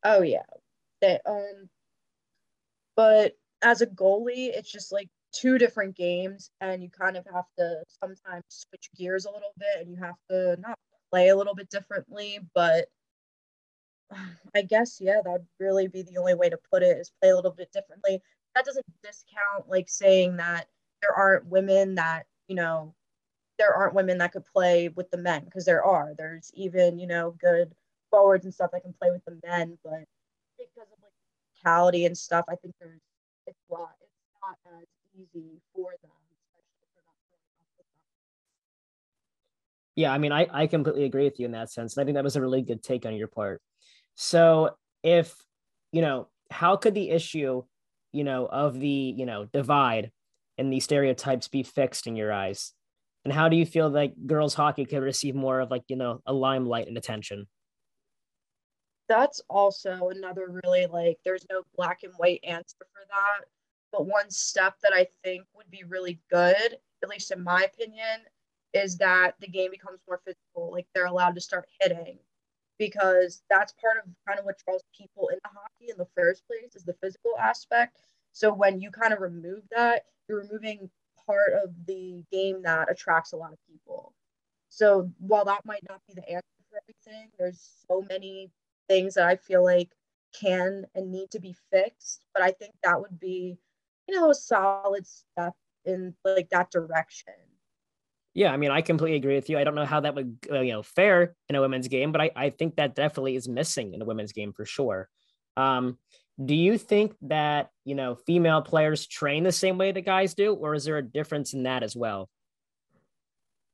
Oh 0.04 0.22
yeah. 0.22 0.44
They, 1.02 1.20
um 1.26 1.70
but 2.96 3.34
as 3.62 3.82
a 3.82 3.88
goalie, 3.88 4.50
it's 4.54 4.72
just 4.72 4.92
like 4.92 5.10
two 5.34 5.58
different 5.58 5.96
games, 5.96 6.50
and 6.62 6.82
you 6.84 6.90
kind 6.90 7.18
of 7.18 7.26
have 7.34 7.46
to 7.58 7.84
sometimes 8.04 8.44
switch 8.50 8.90
gears 8.98 9.26
a 9.26 9.32
little 9.32 9.54
bit, 9.58 9.82
and 9.82 9.90
you 9.90 9.98
have 9.98 10.16
to 10.30 10.58
not 10.62 10.78
play 11.12 11.30
a 11.30 11.36
little 11.36 11.56
bit 11.56 11.70
differently, 11.70 12.40
but 12.54 12.88
I 14.56 14.62
guess 14.62 15.00
yeah, 15.02 15.22
that'd 15.24 15.46
really 15.60 15.88
be 15.88 16.04
the 16.04 16.18
only 16.18 16.36
way 16.36 16.50
to 16.50 16.58
put 16.72 16.84
it 16.84 16.98
is 16.98 17.12
play 17.22 17.32
a 17.32 17.36
little 17.36 17.52
bit 17.52 17.72
differently. 17.72 18.22
That 18.56 18.66
doesn't 18.66 18.86
discount 19.04 19.70
like 19.70 19.90
saying 19.90 20.38
that 20.38 20.68
there 21.02 21.14
aren't 21.14 21.48
women 21.48 21.96
that 21.96 22.26
you 22.48 22.56
know 22.56 22.94
there 23.60 23.74
aren't 23.74 23.96
women 23.96 24.18
that 24.20 24.32
could 24.34 24.46
play 24.46 24.90
with 24.90 25.10
the 25.12 25.18
men 25.18 25.46
because 25.46 25.66
there 25.66 25.84
are. 25.84 26.14
There's 26.18 26.52
even 26.54 27.00
you 27.00 27.08
know 27.08 27.36
good 27.40 27.74
forwards 28.12 28.46
and 28.46 28.54
stuff 28.54 28.72
that 28.72 28.84
can 28.84 28.94
play 28.94 29.12
with 29.12 29.26
the 29.26 29.40
men, 29.48 29.78
but 29.84 30.06
and 31.66 32.18
stuff, 32.18 32.46
I 32.50 32.56
think 32.56 32.76
there's 32.80 33.00
it's. 33.48 33.60
It's 34.02 34.10
not 34.42 34.58
as 34.80 34.88
easy 35.16 35.62
for 35.74 35.92
them, 36.02 36.12
Yeah, 39.96 40.12
I 40.12 40.18
mean, 40.18 40.34
I, 40.34 40.48
I 40.52 40.68
completely 40.68 41.06
agree 41.06 41.24
with 41.24 41.40
you 41.40 41.46
in 41.46 41.54
that 41.54 41.72
sense. 41.72 41.96
And 41.96 42.04
I 42.04 42.06
think 42.06 42.16
that 42.16 42.24
was 42.24 42.36
a 42.36 42.42
really 42.42 42.62
good 42.62 42.84
take 42.84 43.06
on 43.06 43.16
your 43.16 43.30
part. 43.30 43.62
So 44.16 44.76
if, 45.04 45.34
you 45.94 46.02
know, 46.02 46.28
how 46.52 46.76
could 46.76 46.94
the 46.94 47.10
issue, 47.10 47.64
you 48.12 48.24
know, 48.26 48.46
of 48.46 48.78
the, 48.78 48.88
you 49.18 49.26
know, 49.26 49.46
divide 49.46 50.12
and 50.58 50.72
the 50.72 50.82
stereotypes 50.82 51.48
be 51.48 51.64
fixed 51.64 52.08
in 52.08 52.18
your 52.18 52.34
eyes? 52.34 52.74
And 53.24 53.34
how 53.34 53.48
do 53.48 53.56
you 53.56 53.66
feel 53.66 53.90
like 53.90 54.14
girls 54.28 54.54
hockey 54.54 54.86
could 54.86 55.02
receive 55.02 55.34
more 55.34 55.62
of 55.62 55.72
like, 55.72 55.84
you 55.88 55.96
know, 55.96 56.22
a 56.26 56.34
limelight 56.34 56.88
and 56.88 56.98
attention? 56.98 57.48
That's 59.08 59.42
also 59.50 60.10
another 60.10 60.62
really 60.64 60.88
like 60.88 61.18
there's 61.26 61.46
no 61.50 61.64
black 61.76 62.04
and 62.04 62.14
white 62.18 62.40
answer 62.44 62.78
for 62.80 63.06
that. 63.10 63.46
But 63.92 64.08
one 64.08 64.30
step 64.30 64.76
that 64.84 64.94
i 64.94 65.08
think 65.24 65.44
would 65.56 65.72
be 65.72 65.84
really 65.88 66.20
good 66.30 66.78
at 67.04 67.10
least 67.10 67.32
in 67.32 67.44
my 67.44 67.64
opinion 67.64 68.22
is 68.74 68.98
that 68.98 69.36
the 69.40 69.48
game 69.48 69.72
becomes 69.72 70.00
more 70.08 70.20
physical 70.26 70.72
like 70.72 70.88
they're 70.94 71.06
allowed 71.06 71.36
to 71.36 71.42
start 71.42 71.68
hitting. 71.80 72.18
Because 72.78 73.42
that's 73.50 73.74
part 73.82 73.98
of 73.98 74.12
kind 74.28 74.38
of 74.38 74.44
what 74.46 74.58
draws 74.66 74.84
people 74.98 75.30
into 75.30 75.42
hockey 75.46 75.92
in 75.92 75.98
the 75.98 76.08
first 76.14 76.46
place 76.46 76.76
is 76.76 76.84
the 76.84 76.96
physical 77.02 77.32
aspect. 77.40 77.98
So 78.34 78.54
when 78.54 78.82
you 78.82 78.92
kind 78.92 79.14
of 79.14 79.22
remove 79.22 79.62
that 79.72 80.08
you're 80.28 80.42
removing 80.42 80.90
part 81.26 81.54
of 81.54 81.70
the 81.88 82.22
game 82.32 82.62
that 82.64 82.92
attracts 82.92 83.32
a 83.32 83.38
lot 83.38 83.54
of 83.54 83.60
people. 83.72 84.14
So 84.70 85.10
while 85.20 85.46
that 85.46 85.66
might 85.66 85.84
not 85.88 86.02
be 86.08 86.16
the 86.16 86.30
answer 86.30 86.44
for 86.70 86.80
everything 86.84 87.30
there's 87.40 87.70
so 87.88 88.04
many 88.10 88.52
things 88.88 89.16
that 89.16 89.28
I 89.28 89.36
feel 89.36 89.64
like 89.64 89.90
can 90.40 90.86
and 90.94 91.12
need 91.12 91.32
to 91.32 91.40
be 91.40 91.56
fixed. 91.72 92.26
But 92.34 92.44
I 92.44 92.52
think 92.52 92.74
that 92.84 93.00
would 93.00 93.20
be, 93.20 93.58
you 94.08 94.20
know, 94.20 94.30
a 94.30 94.36
solid 94.36 95.06
step 95.08 95.54
in 95.86 96.16
like 96.24 96.50
that 96.50 96.72
direction. 96.72 97.34
Yeah, 98.34 98.52
I 98.52 98.58
mean, 98.58 98.70
I 98.70 98.82
completely 98.82 99.16
agree 99.16 99.36
with 99.36 99.50
you. 99.50 99.58
I 99.58 99.64
don't 99.64 99.76
know 99.76 99.86
how 99.86 100.02
that 100.02 100.14
would, 100.14 100.38
uh, 100.52 100.60
you 100.60 100.74
know, 100.74 100.84
fare 100.84 101.36
in 101.48 101.56
a 101.56 101.62
women's 101.62 101.88
game, 101.88 102.12
but 102.12 102.20
I, 102.20 102.32
I 102.36 102.50
think 102.50 102.76
that 102.76 102.94
definitely 102.94 103.38
is 103.38 103.48
missing 103.48 103.94
in 103.94 104.02
a 104.02 104.06
women's 104.06 104.34
game 104.34 104.52
for 104.52 104.66
sure. 104.66 105.08
Um, 105.56 105.98
do 106.44 106.54
you 106.54 106.78
think 106.78 107.16
that, 107.22 107.70
you 107.86 107.96
know, 107.96 108.16
female 108.16 108.62
players 108.62 109.08
train 109.08 109.44
the 109.46 109.54
same 109.54 109.78
way 109.78 109.94
that 109.94 110.02
guys 110.02 110.34
do, 110.34 110.54
or 110.54 110.74
is 110.76 110.84
there 110.84 110.98
a 110.98 111.02
difference 111.02 111.54
in 111.54 111.64
that 111.64 111.82
as 111.82 111.96
well? 111.96 112.30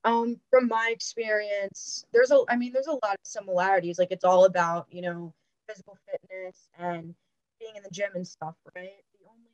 Um 0.04 0.40
from 0.50 0.68
my 0.68 0.90
experience 0.92 2.06
there's 2.14 2.32
a 2.32 2.40
i 2.50 2.56
mean 2.56 2.74
there's 2.74 2.88
a 2.88 2.92
lot 2.92 3.14
of 3.14 3.20
similarities. 3.24 4.00
Like 4.00 4.12
it's 4.12 4.24
all 4.26 4.46
about 4.46 4.88
you 4.92 5.02
know 5.02 5.34
physical 5.68 5.98
fitness 6.10 6.70
and 6.80 7.14
being 7.60 7.76
in 7.76 7.84
the 7.84 7.90
gym 7.92 8.12
and 8.16 8.28
stuff 8.28 8.56
right? 8.76 9.04
The 9.20 9.28
only 9.30 9.50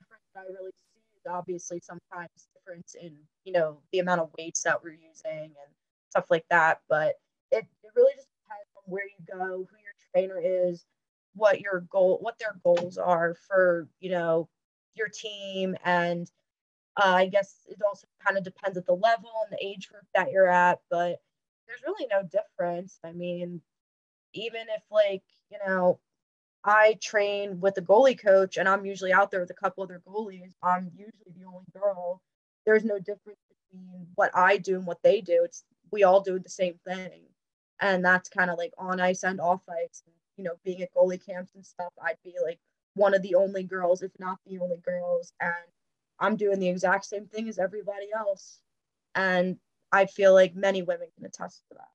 difference 0.00 0.24
that 0.34 0.40
i 0.40 0.52
really 0.52 0.72
see 0.94 1.00
is 1.18 1.26
obviously 1.30 1.80
sometimes 1.82 2.30
difference 2.54 2.94
in 3.00 3.16
you 3.44 3.52
know 3.52 3.78
the 3.92 4.00
amount 4.00 4.20
of 4.20 4.30
weights 4.38 4.62
that 4.64 4.82
we're 4.82 4.92
using 4.92 5.44
and 5.44 5.72
stuff 6.10 6.26
like 6.30 6.44
that. 6.50 6.80
But 6.88 7.16
it, 7.52 7.66
it 7.84 7.90
really 7.96 8.12
just 8.16 8.28
depends 8.42 8.68
on 8.76 8.82
where 8.86 9.04
you 9.06 9.24
go 9.26 9.68
who 9.70 9.76
your 9.78 9.94
trainer 10.12 10.40
is 10.42 10.84
what 11.34 11.60
your 11.60 11.80
goal 11.90 12.18
what 12.22 12.38
their 12.38 12.56
goals 12.64 12.98
are 12.98 13.34
for 13.48 13.88
you 14.00 14.10
know 14.10 14.48
your 14.94 15.08
team 15.08 15.76
and 15.84 16.30
uh, 16.98 17.14
I 17.14 17.26
guess 17.26 17.54
it 17.68 17.78
also 17.86 18.08
kind 18.24 18.36
of 18.36 18.44
depends 18.44 18.76
at 18.76 18.86
the 18.86 18.92
level 18.92 19.30
and 19.44 19.52
the 19.52 19.64
age 19.64 19.88
group 19.88 20.04
that 20.14 20.32
you're 20.32 20.48
at, 20.48 20.80
but 20.90 21.20
there's 21.66 21.82
really 21.86 22.08
no 22.10 22.22
difference. 22.22 22.98
I 23.04 23.12
mean, 23.12 23.60
even 24.34 24.62
if 24.76 24.82
like, 24.90 25.22
you 25.50 25.58
know, 25.66 26.00
I 26.64 26.98
train 27.00 27.60
with 27.60 27.78
a 27.78 27.82
goalie 27.82 28.20
coach 28.20 28.56
and 28.56 28.68
I'm 28.68 28.84
usually 28.84 29.12
out 29.12 29.30
there 29.30 29.40
with 29.40 29.50
a 29.50 29.54
couple 29.54 29.84
other 29.84 30.02
goalies, 30.06 30.52
I'm 30.62 30.90
usually 30.96 31.32
the 31.38 31.46
only 31.46 31.64
girl. 31.72 32.20
There's 32.66 32.84
no 32.84 32.98
difference 32.98 33.38
between 33.48 34.08
what 34.16 34.30
I 34.34 34.56
do 34.56 34.74
and 34.74 34.86
what 34.86 35.02
they 35.02 35.20
do. 35.20 35.42
It's 35.44 35.64
we 35.92 36.02
all 36.02 36.20
do 36.20 36.38
the 36.38 36.50
same 36.50 36.78
thing. 36.86 37.22
And 37.80 38.04
that's 38.04 38.28
kind 38.28 38.50
of 38.50 38.58
like 38.58 38.72
on 38.76 39.00
ice 39.00 39.22
and 39.22 39.40
off 39.40 39.62
ice. 39.68 40.02
And, 40.04 40.14
you 40.36 40.44
know, 40.44 40.54
being 40.64 40.82
at 40.82 40.92
goalie 40.94 41.24
camps 41.24 41.52
and 41.54 41.64
stuff, 41.64 41.92
I'd 42.04 42.16
be 42.24 42.34
like 42.44 42.58
one 42.94 43.14
of 43.14 43.22
the 43.22 43.36
only 43.36 43.62
girls, 43.62 44.02
if 44.02 44.10
not 44.18 44.38
the 44.46 44.58
only 44.58 44.78
girls. 44.78 45.32
And 45.40 45.54
I'm 46.20 46.36
doing 46.36 46.58
the 46.58 46.68
exact 46.68 47.06
same 47.06 47.26
thing 47.26 47.48
as 47.48 47.58
everybody 47.58 48.08
else. 48.16 48.60
And 49.14 49.56
I 49.92 50.06
feel 50.06 50.34
like 50.34 50.54
many 50.54 50.82
women 50.82 51.08
can 51.16 51.24
attest 51.24 51.62
to 51.68 51.74
that. 51.74 51.88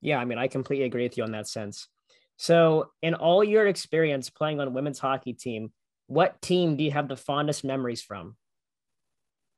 Yeah, 0.00 0.18
I 0.18 0.24
mean, 0.24 0.38
I 0.38 0.48
completely 0.48 0.86
agree 0.86 1.04
with 1.04 1.16
you 1.16 1.24
on 1.24 1.32
that 1.32 1.48
sense. 1.48 1.88
So, 2.36 2.90
in 3.02 3.14
all 3.14 3.44
your 3.44 3.66
experience 3.66 4.28
playing 4.30 4.60
on 4.60 4.68
a 4.68 4.70
women's 4.70 4.98
hockey 4.98 5.32
team, 5.32 5.72
what 6.06 6.42
team 6.42 6.76
do 6.76 6.82
you 6.82 6.90
have 6.90 7.08
the 7.08 7.16
fondest 7.16 7.62
memories 7.62 8.02
from? 8.02 8.36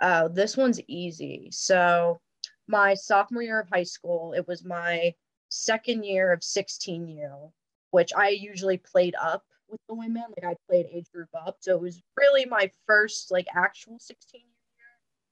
Oh, 0.01 0.29
this 0.29 0.57
one's 0.57 0.81
easy. 0.87 1.49
So, 1.51 2.21
my 2.69 2.95
sophomore 2.95 3.43
year 3.43 3.61
of 3.61 3.69
high 3.73 3.85
school, 3.85 4.35
it 4.37 4.47
was 4.47 4.65
my 4.65 5.15
second 5.49 6.05
year 6.05 6.33
of 6.33 6.41
16U, 6.41 7.53
which 7.91 8.13
I 8.15 8.31
usually 8.31 8.79
played 8.79 9.15
up 9.21 9.45
with 9.69 9.81
the 9.89 9.95
women. 9.95 10.25
Like 10.37 10.53
I 10.53 10.57
played 10.69 10.87
age 10.93 11.11
group 11.13 11.29
up. 11.35 11.57
So 11.61 11.75
it 11.75 11.81
was 11.81 12.03
really 12.17 12.45
my 12.47 12.71
first 12.87 13.31
like 13.31 13.47
actual 13.55 13.99
16 13.99 14.41
year 14.41 14.47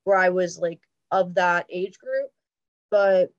where 0.05 0.19
I 0.19 0.29
was 0.31 0.59
like 0.59 0.81
of 1.11 1.35
that 1.35 1.67
age 1.71 1.99
group. 1.99 2.31
But 2.91 3.31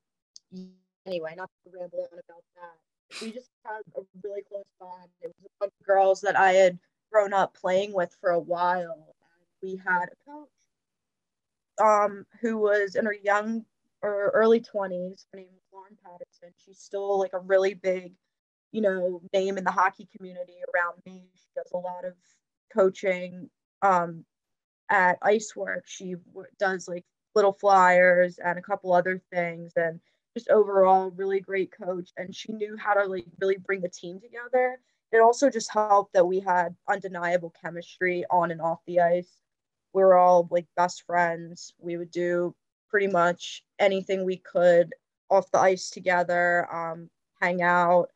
anyway, 1.06 1.36
not 1.36 1.50
to 1.66 1.72
ramble 1.78 2.08
on 2.12 2.20
about 2.20 2.44
that. 2.56 3.22
We 3.22 3.32
just 3.32 3.50
had 3.66 3.82
a 3.96 4.02
really 4.24 4.42
close 4.42 4.64
bond. 4.80 5.10
It 5.22 5.28
was 5.28 5.46
a 5.46 5.50
bunch 5.60 5.74
of 5.80 5.86
girls 5.86 6.22
that 6.22 6.38
I 6.38 6.54
had 6.54 6.80
grown 7.12 7.34
up 7.34 7.54
playing 7.54 7.94
with 7.94 8.16
for 8.20 8.32
a 8.32 8.40
while. 8.40 9.16
And 9.16 9.46
we 9.62 9.82
had 9.86 10.06
a 10.06 10.30
coach 10.30 10.50
um 11.82 12.26
who 12.40 12.58
was 12.58 12.96
in 12.96 13.06
her 13.06 13.16
young 13.24 13.66
or 14.02 14.32
early 14.34 14.60
20s. 14.60 15.26
Her 15.32 15.38
name 15.38 15.48
was 15.52 15.64
Lauren 15.72 15.98
Patterson. 16.04 16.54
She's 16.58 16.80
still 16.80 17.20
like 17.20 17.34
a 17.34 17.40
really 17.40 17.74
big 17.74 18.14
you 18.74 18.82
know, 18.82 19.22
name 19.34 19.58
in 19.58 19.64
the 19.64 19.72
hockey 19.72 20.10
community 20.18 20.58
around 20.76 21.02
me. 21.06 21.30
She 21.36 21.48
does 21.56 21.72
a 21.74 21.78
lot 21.78 22.06
of 22.06 22.16
coaching 22.74 23.50
um, 23.82 24.26
at 24.90 25.18
Icework. 25.22 25.84
She 25.88 26.16
w- 26.34 26.48
does 26.60 26.90
like 26.90 27.06
little 27.36 27.54
flyers 27.54 28.40
and 28.44 28.60
a 28.60 28.62
couple 28.64 28.94
other 28.94 29.22
things, 29.32 29.74
and 29.78 30.00
just 30.36 30.50
overall 30.50 31.12
really 31.12 31.40
great 31.40 31.72
coach. 31.72 32.12
And 32.18 32.36
she 32.36 32.52
knew 32.52 32.76
how 32.78 32.96
to 32.96 33.06
like 33.06 33.26
really 33.40 33.58
bring 33.58 33.82
the 33.82 33.90
team 33.90 34.20
together. 34.20 34.80
It 35.12 35.22
also 35.22 35.50
just 35.52 35.72
helped 35.72 36.14
that 36.14 36.26
we 36.26 36.40
had 36.40 36.76
undeniable 36.90 37.54
chemistry 37.62 38.26
on 38.32 38.52
and 38.52 38.62
off 38.62 38.80
the 38.88 39.00
ice. 39.02 39.44
We 39.94 40.02
were 40.02 40.18
all 40.18 40.48
like 40.50 40.66
best 40.76 41.04
friends. 41.04 41.74
We 41.78 41.98
would 41.98 42.12
do 42.12 42.56
pretty 42.90 43.08
much 43.08 43.64
anything 43.80 44.26
we 44.26 44.38
could 44.38 44.94
off 45.30 45.52
the 45.52 45.60
ice 45.60 45.92
together, 45.92 46.68
um, 46.74 47.10
hang 47.40 47.62
out 47.62 48.10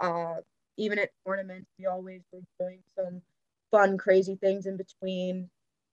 Uh, 0.00 0.36
even 0.76 0.98
at 0.98 1.10
tournaments, 1.26 1.70
we 1.78 1.86
always 1.86 2.22
were 2.32 2.40
doing 2.58 2.80
some 2.96 3.22
fun, 3.70 3.98
crazy 3.98 4.36
things 4.36 4.66
in 4.66 4.76
between 4.76 5.50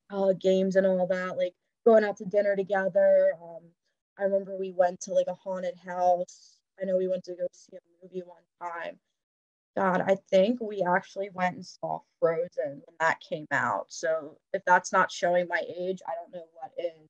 uh, 0.09 0.33
games 0.39 0.75
and 0.75 0.85
all 0.87 1.07
that, 1.07 1.37
like 1.37 1.53
going 1.85 2.03
out 2.03 2.17
to 2.17 2.25
dinner 2.25 2.55
together. 2.55 3.33
Um, 3.41 3.63
I 4.19 4.23
remember 4.23 4.57
we 4.57 4.71
went 4.71 5.01
to 5.01 5.13
like 5.13 5.27
a 5.27 5.33
haunted 5.33 5.75
house. 5.85 6.57
I 6.81 6.85
know 6.85 6.97
we 6.97 7.07
went 7.07 7.23
to 7.25 7.35
go 7.35 7.47
see 7.51 7.75
a 7.77 7.79
movie 8.03 8.23
one 8.25 8.43
time. 8.61 8.99
God, 9.75 10.01
I 10.07 10.17
think 10.31 10.59
we 10.59 10.81
actually 10.81 11.29
went 11.33 11.55
and 11.55 11.65
saw 11.65 11.99
Frozen 12.19 12.49
when 12.85 12.95
that 12.99 13.19
came 13.19 13.45
out. 13.51 13.85
So 13.89 14.37
if 14.53 14.63
that's 14.65 14.91
not 14.91 15.11
showing 15.11 15.47
my 15.47 15.61
age, 15.77 15.99
I 16.07 16.13
don't 16.15 16.33
know 16.33 16.47
what 16.53 16.71
is. 16.77 17.09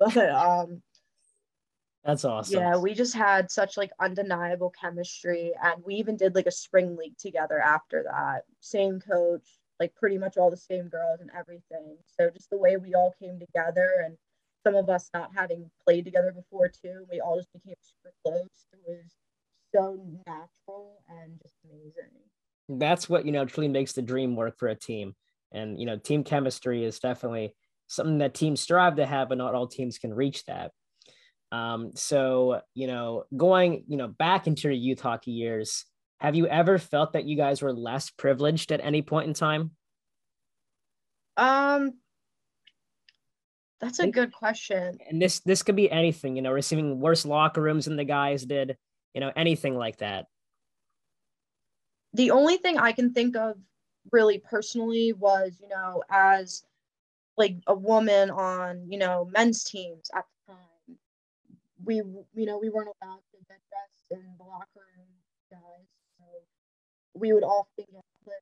But 0.00 0.30
um 0.30 0.82
that's 2.04 2.24
awesome. 2.24 2.60
Yeah, 2.60 2.76
we 2.76 2.92
just 2.94 3.14
had 3.14 3.50
such 3.50 3.76
like 3.76 3.90
undeniable 3.98 4.70
chemistry 4.70 5.52
and 5.62 5.82
we 5.84 5.94
even 5.94 6.16
did 6.16 6.34
like 6.34 6.46
a 6.46 6.52
spring 6.52 6.96
league 6.96 7.16
together 7.16 7.58
after 7.58 8.04
that. 8.04 8.42
Same 8.60 9.00
coach, 9.00 9.58
like 9.80 9.94
pretty 9.94 10.18
much 10.18 10.36
all 10.36 10.50
the 10.50 10.56
same 10.56 10.88
girls 10.88 11.20
and 11.20 11.30
everything. 11.36 11.96
So 12.18 12.28
just 12.30 12.50
the 12.50 12.58
way 12.58 12.76
we 12.76 12.94
all 12.94 13.14
came 13.18 13.38
together 13.38 14.02
and 14.04 14.16
some 14.64 14.74
of 14.74 14.90
us 14.90 15.08
not 15.14 15.30
having 15.34 15.70
played 15.86 16.04
together 16.04 16.32
before 16.32 16.68
too, 16.68 17.06
we 17.10 17.20
all 17.20 17.36
just 17.36 17.52
became 17.52 17.76
super 17.80 18.14
close. 18.22 18.66
It 18.72 18.80
was 18.86 19.14
so 19.74 19.98
natural 20.26 21.02
and 21.08 21.40
just 21.42 21.54
amazing. 21.64 22.12
That's 22.68 23.08
what 23.08 23.24
you 23.26 23.32
know 23.32 23.44
truly 23.44 23.68
makes 23.68 23.92
the 23.92 24.02
dream 24.02 24.36
work 24.36 24.58
for 24.58 24.68
a 24.68 24.74
team. 24.74 25.14
And 25.52 25.78
you 25.78 25.86
know, 25.86 25.96
team 25.96 26.24
chemistry 26.24 26.84
is 26.84 26.98
definitely 26.98 27.54
something 27.86 28.18
that 28.18 28.34
teams 28.34 28.60
strive 28.60 28.96
to 28.96 29.06
have, 29.06 29.28
but 29.28 29.38
not 29.38 29.54
all 29.54 29.66
teams 29.66 29.98
can 29.98 30.12
reach 30.12 30.44
that. 30.46 30.72
Um, 31.52 31.92
so 31.94 32.60
you 32.74 32.86
know, 32.86 33.24
going 33.36 33.84
you 33.86 33.96
know 33.96 34.08
back 34.08 34.46
into 34.46 34.62
your 34.62 34.72
youth 34.72 35.00
hockey 35.00 35.32
years, 35.32 35.84
have 36.18 36.34
you 36.34 36.46
ever 36.46 36.78
felt 36.78 37.12
that 37.12 37.24
you 37.24 37.36
guys 37.36 37.62
were 37.62 37.72
less 37.72 38.10
privileged 38.10 38.72
at 38.72 38.80
any 38.82 39.02
point 39.02 39.28
in 39.28 39.34
time? 39.34 39.72
Um, 41.36 41.94
that's 43.80 43.98
a 43.98 44.06
good 44.06 44.32
question. 44.32 44.98
And 45.08 45.20
this 45.20 45.40
this 45.40 45.62
could 45.62 45.76
be 45.76 45.90
anything, 45.90 46.36
you 46.36 46.42
know, 46.42 46.52
receiving 46.52 47.00
worse 47.00 47.26
locker 47.26 47.60
rooms 47.60 47.84
than 47.84 47.96
the 47.96 48.04
guys 48.04 48.44
did, 48.44 48.76
you 49.12 49.20
know, 49.20 49.32
anything 49.36 49.76
like 49.76 49.98
that. 49.98 50.26
The 52.14 52.30
only 52.30 52.56
thing 52.56 52.78
I 52.78 52.92
can 52.92 53.12
think 53.12 53.36
of 53.36 53.56
really 54.12 54.38
personally 54.38 55.12
was, 55.12 55.58
you 55.60 55.68
know, 55.68 56.02
as 56.10 56.62
like 57.36 57.56
a 57.66 57.74
woman 57.74 58.30
on, 58.30 58.90
you 58.90 58.98
know, 58.98 59.28
men's 59.32 59.64
teams 59.64 60.10
at 60.14 60.24
we, 61.84 61.96
you 61.96 62.46
know, 62.46 62.58
we 62.58 62.70
weren't 62.70 62.90
allowed 63.02 63.22
to 63.32 63.38
get 63.48 63.60
dressed 63.70 64.10
in 64.10 64.22
the 64.38 64.44
locker 64.44 64.66
room, 64.96 65.06
guys. 65.50 65.86
So 66.18 66.24
we 67.14 67.32
would 67.32 67.44
often 67.44 67.84
get 67.92 68.04
put 68.24 68.34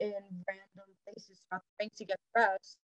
in 0.00 0.12
random 0.48 0.94
places 1.04 1.40
throughout 1.48 1.62
the 1.62 1.84
rink 1.84 1.96
to 1.96 2.04
get 2.04 2.18
dressed. 2.34 2.78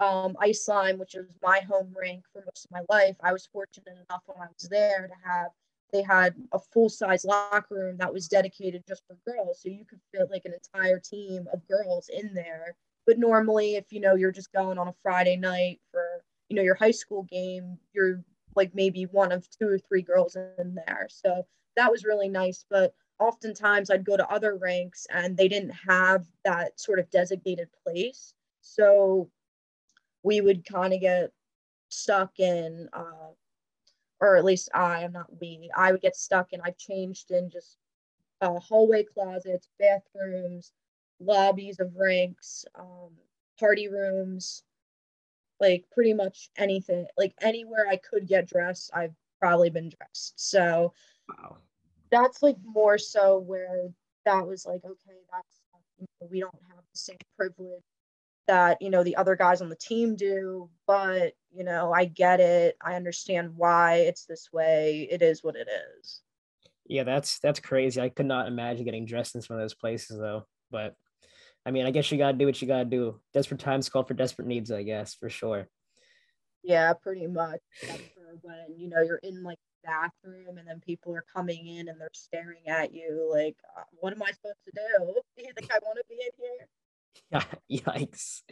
Um, 0.00 0.36
Iceline, 0.42 0.98
which 0.98 1.14
was 1.14 1.26
my 1.42 1.60
home 1.60 1.94
rink 1.96 2.24
for 2.32 2.42
most 2.44 2.64
of 2.64 2.70
my 2.70 2.82
life, 2.88 3.16
I 3.22 3.32
was 3.32 3.46
fortunate 3.52 3.96
enough 4.08 4.22
when 4.26 4.38
I 4.38 4.46
was 4.46 4.68
there 4.68 5.06
to 5.06 5.14
have 5.28 5.50
they 5.92 6.02
had 6.02 6.34
a 6.52 6.58
full 6.58 6.88
size 6.88 7.24
locker 7.24 7.74
room 7.76 7.96
that 7.98 8.12
was 8.12 8.26
dedicated 8.26 8.82
just 8.88 9.04
for 9.06 9.16
girls. 9.24 9.60
So 9.62 9.68
you 9.68 9.84
could 9.84 10.00
fit 10.12 10.28
like 10.28 10.44
an 10.44 10.52
entire 10.52 10.98
team 10.98 11.46
of 11.52 11.66
girls 11.68 12.10
in 12.12 12.34
there. 12.34 12.74
But 13.06 13.18
normally, 13.18 13.76
if 13.76 13.92
you 13.92 14.00
know 14.00 14.16
you're 14.16 14.32
just 14.32 14.52
going 14.52 14.76
on 14.76 14.88
a 14.88 14.94
Friday 15.02 15.36
night 15.36 15.80
for 15.92 16.04
you 16.48 16.56
know 16.56 16.62
your 16.62 16.74
high 16.74 16.90
school 16.90 17.22
game, 17.24 17.78
you're 17.92 18.24
like 18.56 18.74
maybe 18.74 19.04
one 19.04 19.32
of 19.32 19.48
two 19.50 19.68
or 19.68 19.78
three 19.78 20.02
girls 20.02 20.36
in 20.36 20.74
there. 20.74 21.08
So 21.10 21.46
that 21.76 21.90
was 21.90 22.04
really 22.04 22.28
nice. 22.28 22.64
But 22.68 22.94
oftentimes 23.18 23.90
I'd 23.90 24.04
go 24.04 24.16
to 24.16 24.30
other 24.30 24.56
ranks 24.56 25.06
and 25.10 25.36
they 25.36 25.48
didn't 25.48 25.74
have 25.88 26.26
that 26.44 26.78
sort 26.78 26.98
of 26.98 27.10
designated 27.10 27.68
place. 27.86 28.34
So 28.60 29.30
we 30.22 30.40
would 30.40 30.64
kind 30.64 30.92
of 30.92 31.00
get 31.00 31.32
stuck 31.88 32.38
in 32.40 32.88
uh, 32.92 33.32
or 34.20 34.36
at 34.36 34.44
least 34.44 34.70
I, 34.74 35.02
am 35.02 35.12
not 35.12 35.26
we, 35.40 35.70
I 35.76 35.92
would 35.92 36.00
get 36.00 36.16
stuck 36.16 36.52
and 36.52 36.62
I've 36.64 36.78
changed 36.78 37.30
in 37.30 37.50
just 37.50 37.76
uh, 38.40 38.58
hallway 38.58 39.04
closets, 39.04 39.68
bathrooms, 39.78 40.72
lobbies 41.20 41.80
of 41.80 41.94
ranks, 41.96 42.64
um, 42.74 43.10
party 43.58 43.88
rooms, 43.88 44.62
like 45.60 45.84
pretty 45.92 46.14
much 46.14 46.50
anything, 46.56 47.06
like 47.16 47.34
anywhere 47.40 47.86
I 47.88 47.96
could 47.96 48.26
get 48.26 48.48
dressed, 48.48 48.90
I've 48.94 49.14
probably 49.40 49.70
been 49.70 49.90
dressed. 49.90 50.34
So 50.36 50.92
wow. 51.28 51.58
that's 52.10 52.42
like 52.42 52.56
more 52.64 52.98
so 52.98 53.38
where 53.38 53.88
that 54.24 54.46
was 54.46 54.66
like, 54.66 54.84
okay, 54.84 55.18
that's, 55.32 55.60
you 55.98 56.06
know, 56.20 56.28
we 56.30 56.40
don't 56.40 56.54
have 56.68 56.84
the 56.92 56.98
same 56.98 57.18
privilege 57.36 57.82
that 58.46 58.80
you 58.80 58.90
know 58.90 59.02
the 59.02 59.16
other 59.16 59.36
guys 59.36 59.62
on 59.62 59.68
the 59.68 59.76
team 59.76 60.16
do 60.16 60.68
but 60.86 61.32
you 61.52 61.64
know 61.64 61.92
i 61.92 62.04
get 62.04 62.40
it 62.40 62.76
i 62.82 62.94
understand 62.94 63.50
why 63.56 63.96
it's 63.96 64.26
this 64.26 64.52
way 64.52 65.08
it 65.10 65.22
is 65.22 65.42
what 65.42 65.56
it 65.56 65.68
is 65.98 66.20
yeah 66.86 67.04
that's 67.04 67.38
that's 67.38 67.60
crazy 67.60 68.00
i 68.00 68.08
could 68.08 68.26
not 68.26 68.46
imagine 68.46 68.84
getting 68.84 69.06
dressed 69.06 69.34
in 69.34 69.42
some 69.42 69.56
of 69.56 69.62
those 69.62 69.74
places 69.74 70.18
though 70.18 70.46
but 70.70 70.94
i 71.66 71.70
mean 71.70 71.86
i 71.86 71.90
guess 71.90 72.10
you 72.10 72.18
gotta 72.18 72.36
do 72.36 72.46
what 72.46 72.60
you 72.60 72.68
gotta 72.68 72.84
do 72.84 73.20
desperate 73.32 73.60
times 73.60 73.88
call 73.88 74.04
for 74.04 74.14
desperate 74.14 74.48
needs 74.48 74.70
i 74.70 74.82
guess 74.82 75.14
for 75.14 75.28
sure 75.28 75.68
yeah 76.62 76.92
pretty 76.92 77.26
much 77.26 77.60
when 78.42 78.64
you 78.76 78.88
know 78.88 79.00
you're 79.00 79.20
in 79.22 79.42
like 79.42 79.58
bathroom 79.84 80.56
and 80.56 80.66
then 80.66 80.80
people 80.80 81.14
are 81.14 81.24
coming 81.34 81.66
in 81.66 81.88
and 81.88 82.00
they're 82.00 82.08
staring 82.14 82.66
at 82.66 82.94
you 82.94 83.28
like 83.30 83.56
uh, 83.76 83.82
what 84.00 84.14
am 84.14 84.22
i 84.22 84.30
supposed 84.30 84.56
to 84.64 84.72
do? 84.74 85.14
do 85.36 85.44
you 85.44 85.52
think 85.56 85.70
i 85.70 85.78
want 85.82 85.98
to 85.98 86.04
be 86.08 86.14
in 86.14 86.30
here 86.38 86.66
Yikes. 87.70 88.42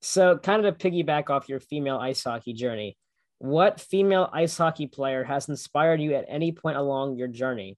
So, 0.00 0.38
kind 0.38 0.64
of 0.64 0.78
to 0.78 0.90
piggyback 0.90 1.30
off 1.30 1.48
your 1.48 1.60
female 1.60 1.96
ice 1.96 2.22
hockey 2.22 2.52
journey, 2.52 2.96
what 3.38 3.80
female 3.80 4.28
ice 4.32 4.56
hockey 4.56 4.86
player 4.86 5.24
has 5.24 5.48
inspired 5.48 6.00
you 6.00 6.14
at 6.14 6.26
any 6.28 6.52
point 6.52 6.76
along 6.76 7.16
your 7.16 7.28
journey? 7.28 7.76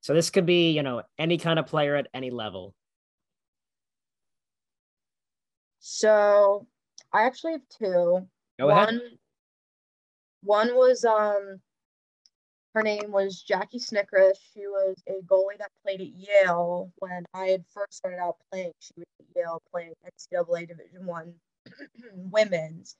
So, 0.00 0.14
this 0.14 0.30
could 0.30 0.46
be, 0.46 0.72
you 0.72 0.82
know, 0.82 1.02
any 1.18 1.38
kind 1.38 1.58
of 1.58 1.66
player 1.66 1.96
at 1.96 2.08
any 2.12 2.30
level. 2.30 2.74
So, 5.80 6.66
I 7.12 7.24
actually 7.24 7.52
have 7.52 7.68
two. 7.78 8.26
Go 8.58 8.66
one, 8.66 8.88
ahead. 8.88 9.00
One 10.42 10.74
was 10.74 11.04
um 11.04 11.60
her 12.74 12.82
name 12.82 13.10
was 13.10 13.42
Jackie 13.42 13.80
Snikeris. 13.80 14.36
She 14.54 14.60
was 14.60 15.02
a 15.08 15.22
goalie 15.26 15.58
that 15.58 15.72
played 15.82 16.00
at 16.00 16.08
Yale 16.08 16.92
when 16.98 17.24
I 17.34 17.46
had 17.46 17.64
first 17.74 17.94
started 17.94 18.18
out 18.18 18.36
playing. 18.50 18.72
She 18.80 18.92
was 18.96 19.06
at 19.18 19.26
Yale 19.34 19.62
playing 19.72 19.94
NCAA 20.06 20.68
Division 20.68 21.04
One 21.04 21.34
women's, 22.14 22.96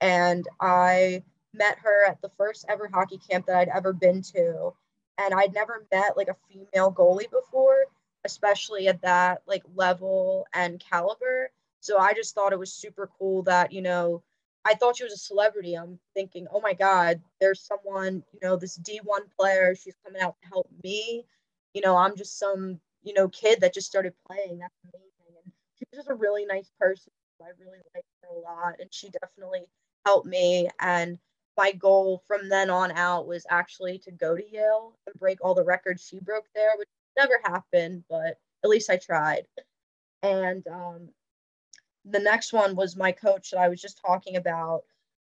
and 0.00 0.46
I 0.60 1.22
met 1.54 1.78
her 1.78 2.06
at 2.06 2.20
the 2.20 2.30
first 2.36 2.66
ever 2.68 2.88
hockey 2.92 3.18
camp 3.30 3.46
that 3.46 3.56
I'd 3.56 3.68
ever 3.68 3.94
been 3.94 4.20
to, 4.34 4.72
and 5.16 5.32
I'd 5.32 5.54
never 5.54 5.86
met 5.90 6.16
like 6.16 6.28
a 6.28 6.36
female 6.52 6.92
goalie 6.92 7.30
before, 7.30 7.86
especially 8.24 8.88
at 8.88 9.00
that 9.02 9.42
like 9.46 9.62
level 9.74 10.46
and 10.52 10.78
caliber. 10.90 11.50
So 11.86 11.98
I 11.98 12.14
just 12.14 12.34
thought 12.34 12.52
it 12.52 12.58
was 12.58 12.72
super 12.72 13.08
cool 13.18 13.42
that 13.44 13.72
you 13.72 13.82
know 13.82 14.22
I 14.66 14.74
thought 14.74 14.96
she 14.96 15.04
was 15.04 15.12
a 15.12 15.16
celebrity. 15.16 15.74
I'm 15.74 16.00
thinking, 16.12 16.48
oh 16.52 16.60
my 16.60 16.74
God, 16.74 17.20
there's 17.40 17.60
someone, 17.60 18.24
you 18.32 18.40
know, 18.42 18.56
this 18.56 18.76
D1 18.78 19.30
player. 19.38 19.76
She's 19.76 19.94
coming 20.04 20.20
out 20.20 20.34
to 20.42 20.48
help 20.48 20.68
me. 20.82 21.24
You 21.72 21.82
know, 21.82 21.96
I'm 21.96 22.16
just 22.16 22.36
some, 22.36 22.80
you 23.04 23.14
know, 23.14 23.28
kid 23.28 23.60
that 23.60 23.72
just 23.72 23.86
started 23.86 24.12
playing. 24.26 24.58
That's 24.58 24.74
amazing. 24.82 25.36
And 25.44 25.52
she 25.76 25.84
was 25.92 25.98
just 25.98 26.10
a 26.10 26.14
really 26.14 26.44
nice 26.46 26.68
person. 26.80 27.12
I 27.40 27.50
really 27.60 27.78
liked 27.94 28.08
her 28.22 28.28
a 28.36 28.40
lot. 28.40 28.74
And 28.80 28.92
she 28.92 29.08
definitely 29.20 29.68
helped 30.04 30.26
me. 30.26 30.68
And 30.80 31.16
my 31.56 31.70
goal 31.70 32.24
from 32.26 32.48
then 32.48 32.68
on 32.68 32.90
out 32.90 33.28
was 33.28 33.46
actually 33.48 34.00
to 34.00 34.10
go 34.10 34.36
to 34.36 34.50
Yale 34.52 34.94
and 35.06 35.14
break 35.20 35.38
all 35.42 35.54
the 35.54 35.62
records 35.62 36.04
she 36.04 36.18
broke 36.18 36.46
there, 36.56 36.72
which 36.76 36.88
never 37.16 37.40
happened, 37.44 38.02
but 38.10 38.38
at 38.64 38.70
least 38.70 38.90
I 38.90 38.96
tried. 38.96 39.46
And 40.24 40.66
um, 40.66 41.10
the 42.10 42.20
next 42.20 42.52
one 42.52 42.76
was 42.76 42.96
my 42.96 43.12
coach 43.12 43.50
that 43.50 43.60
I 43.60 43.68
was 43.68 43.80
just 43.80 44.00
talking 44.04 44.36
about, 44.36 44.82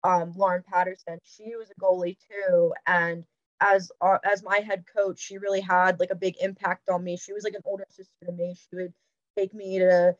um, 0.03 0.33
Lauren 0.35 0.63
Patterson. 0.71 1.19
She 1.23 1.55
was 1.55 1.69
a 1.71 1.81
goalie 1.81 2.17
too, 2.29 2.73
and 2.85 3.23
as 3.61 3.91
uh, 4.01 4.17
as 4.29 4.43
my 4.43 4.59
head 4.59 4.85
coach, 4.93 5.19
she 5.19 5.37
really 5.37 5.61
had 5.61 5.99
like 5.99 6.11
a 6.11 6.15
big 6.15 6.35
impact 6.41 6.89
on 6.89 7.03
me. 7.03 7.17
She 7.17 7.33
was 7.33 7.43
like 7.43 7.55
an 7.55 7.61
older 7.65 7.85
sister 7.89 8.25
to 8.25 8.31
me. 8.31 8.55
She 8.55 8.75
would 8.75 8.93
take 9.37 9.53
me 9.53 9.79
to, 9.79 10.15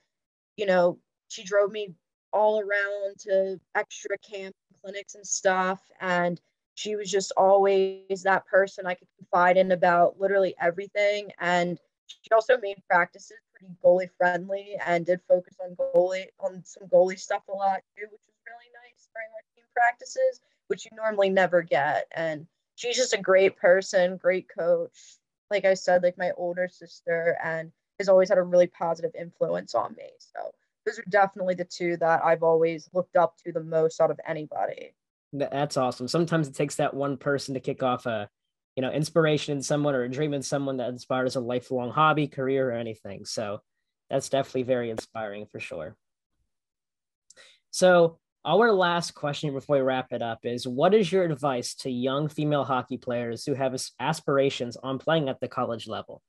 you 0.55 0.65
know, 0.65 0.99
she 1.27 1.43
drove 1.43 1.71
me 1.71 1.93
all 2.33 2.59
around 2.59 3.19
to 3.19 3.59
extra 3.75 4.17
camp 4.19 4.55
clinics 4.81 5.15
and 5.15 5.25
stuff, 5.25 5.81
and 6.01 6.41
she 6.75 6.95
was 6.95 7.09
just 7.09 7.31
always 7.37 8.23
that 8.23 8.45
person 8.45 8.85
I 8.85 8.93
could 8.93 9.07
confide 9.17 9.57
in 9.57 9.71
about 9.71 10.19
literally 10.19 10.55
everything. 10.61 11.31
And 11.39 11.79
she 12.07 12.29
also 12.31 12.57
made 12.59 12.77
practices 12.89 13.37
pretty 13.57 13.75
goalie 13.83 14.09
friendly 14.17 14.77
and 14.85 15.05
did 15.05 15.19
focus 15.27 15.55
on 15.63 15.75
goalie 15.75 16.27
on 16.39 16.61
some 16.63 16.87
goalie 16.87 17.19
stuff 17.19 17.43
a 17.49 17.55
lot 17.55 17.81
too, 17.95 18.03
which 18.03 18.21
was 18.25 18.35
really 18.45 18.69
nice 18.83 19.09
during 19.13 19.27
our 19.33 19.43
team 19.55 19.65
practices, 19.75 20.41
which 20.67 20.85
you 20.85 20.91
normally 20.95 21.29
never 21.29 21.61
get. 21.61 22.07
And 22.15 22.47
she's 22.75 22.97
just 22.97 23.13
a 23.13 23.21
great 23.21 23.57
person, 23.57 24.17
great 24.17 24.47
coach. 24.49 25.17
like 25.49 25.65
I 25.65 25.73
said, 25.73 26.03
like 26.03 26.17
my 26.17 26.31
older 26.37 26.67
sister 26.67 27.37
and 27.43 27.71
has 27.99 28.09
always 28.09 28.29
had 28.29 28.37
a 28.37 28.43
really 28.43 28.67
positive 28.67 29.11
influence 29.19 29.73
on 29.73 29.95
me. 29.97 30.09
So 30.19 30.51
those 30.85 30.99
are 30.99 31.05
definitely 31.09 31.55
the 31.55 31.65
two 31.65 31.97
that 31.97 32.23
I've 32.23 32.43
always 32.43 32.89
looked 32.93 33.15
up 33.15 33.35
to 33.45 33.51
the 33.51 33.63
most 33.63 33.99
out 33.99 34.11
of 34.11 34.19
anybody. 34.27 34.93
That's 35.33 35.77
awesome. 35.77 36.07
Sometimes 36.07 36.47
it 36.47 36.55
takes 36.55 36.75
that 36.75 36.93
one 36.93 37.17
person 37.17 37.53
to 37.53 37.59
kick 37.59 37.83
off 37.83 38.05
a, 38.05 38.29
you 38.77 38.81
know, 38.81 38.91
inspiration 38.91 39.57
in 39.57 39.63
someone 39.63 39.95
or 39.95 40.03
a 40.03 40.09
dream 40.09 40.35
in 40.35 40.43
someone 40.43 40.77
that 40.77 40.89
inspires 40.89 41.35
a 41.35 41.39
lifelong 41.39 41.89
hobby, 41.89 42.27
career, 42.27 42.69
or 42.69 42.73
anything. 42.73 43.25
So 43.25 43.59
that's 44.07 44.29
definitely 44.29 44.63
very 44.63 44.91
inspiring 44.91 45.47
for 45.47 45.59
sure. 45.59 45.95
So 47.71 48.19
our 48.45 48.71
last 48.71 49.15
question 49.15 49.51
before 49.51 49.77
we 49.77 49.81
wrap 49.81 50.13
it 50.13 50.21
up 50.21 50.41
is 50.43 50.67
what 50.67 50.93
is 50.93 51.11
your 51.11 51.23
advice 51.23 51.73
to 51.77 51.89
young 51.89 52.29
female 52.29 52.63
hockey 52.63 52.97
players 52.97 53.43
who 53.43 53.55
have 53.55 53.75
aspirations 53.99 54.77
on 54.77 54.99
playing 54.99 55.27
at 55.27 55.39
the 55.39 55.47
college 55.47 55.87
level? 55.87 56.21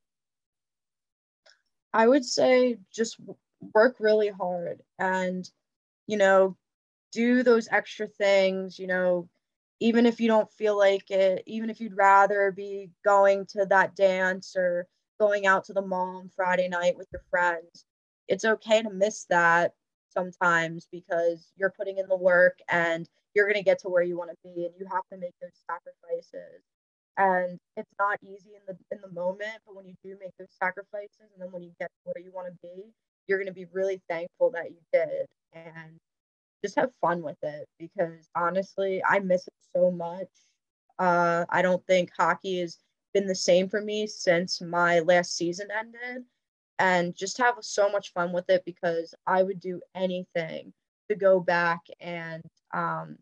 I 1.93 2.09
would 2.09 2.25
say 2.25 2.79
just 2.91 3.21
work 3.75 3.97
really 4.01 4.29
hard 4.29 4.81
and, 4.99 5.47
you 6.07 6.17
know, 6.17 6.57
do 7.13 7.43
those 7.43 7.69
extra 7.71 8.07
things, 8.07 8.79
you 8.79 8.87
know, 8.87 9.29
even 9.81 10.07
if 10.07 10.21
you 10.21 10.29
don't 10.29 10.53
feel 10.53 10.77
like 10.77 11.11
it, 11.11 11.43
even 11.47 11.71
if 11.71 11.81
you'd 11.81 11.97
rather 11.97 12.53
be 12.53 12.91
going 13.05 13.47
to 13.47 13.67
that 13.67 13.97
dance 13.97 14.55
or 14.57 14.87
going 15.21 15.47
out 15.47 15.65
to 15.65 15.73
the 15.73 15.83
mall 15.83 16.17
on 16.19 16.31
Friday 16.35 16.69
night 16.69 16.97
with 16.97 17.09
your 17.13 17.23
friends, 17.31 17.87
it's 18.29 18.45
okay 18.45 18.83
to 18.83 18.91
miss 18.91 19.25
that 19.31 19.73
sometimes 20.11 20.89
because 20.91 21.53
you're 21.57 21.73
putting 21.77 21.99
in 21.99 22.09
the 22.09 22.17
work 22.17 22.59
and 22.69 23.09
you're 23.35 23.47
going 23.47 23.57
to 23.57 23.63
get 23.63 23.79
to 23.81 23.89
where 23.89 24.03
you 24.03 24.17
want 24.17 24.31
to 24.31 24.37
be 24.43 24.65
and 24.65 24.75
you 24.79 24.87
have 24.91 25.07
to 25.13 25.19
make 25.19 25.35
those 25.41 25.51
sacrifices. 25.69 26.63
And 27.17 27.59
it's 27.77 27.93
not 27.99 28.19
easy 28.23 28.51
in 28.55 28.63
the 28.67 28.77
in 28.95 29.01
the 29.03 29.13
moment 29.13 29.59
but 29.67 29.75
when 29.75 29.87
you 29.87 29.95
do 30.05 30.17
make 30.21 30.33
those 30.39 30.55
sacrifices 30.63 31.31
and 31.35 31.43
then 31.43 31.51
when 31.51 31.63
you 31.63 31.73
get 31.81 31.89
to 31.89 32.13
where 32.13 32.25
you 32.25 32.31
want 32.33 32.47
to 32.47 32.55
be 32.63 32.93
you're 33.29 33.39
going 33.39 33.47
to 33.47 33.53
be 33.53 33.67
really 33.73 34.01
thankful 34.09 34.51
that 34.53 34.71
you 34.71 34.79
did. 34.93 35.27
And 35.53 35.99
just 36.65 36.77
have 36.77 36.91
fun 37.01 37.23
with 37.23 37.39
it 37.43 37.69
because 37.79 38.29
honestly 38.35 39.03
i 39.09 39.19
miss 39.19 39.47
it 39.47 39.55
so 39.75 39.91
much 39.91 40.29
uh, 40.99 41.45
i 41.51 41.63
don't 41.63 41.87
think 41.87 42.11
hockey 42.17 42.61
has 42.61 42.79
been 43.15 43.27
the 43.27 43.35
same 43.35 43.69
for 43.69 43.81
me 43.81 44.07
since 44.07 44.61
my 44.61 45.01
last 45.01 45.37
season 45.37 45.69
ended 45.77 46.25
and 46.79 47.15
just 47.17 47.39
have 47.39 47.57
so 47.61 47.91
much 47.91 48.13
fun 48.13 48.33
with 48.33 48.49
it 48.51 48.65
because 48.65 49.15
I 49.27 49.43
would 49.43 49.61
do 49.61 49.81
anything 49.95 50.73
to 51.11 51.17
go 51.17 51.41
back 51.41 51.81
and 52.01 52.43
um, 52.73 53.19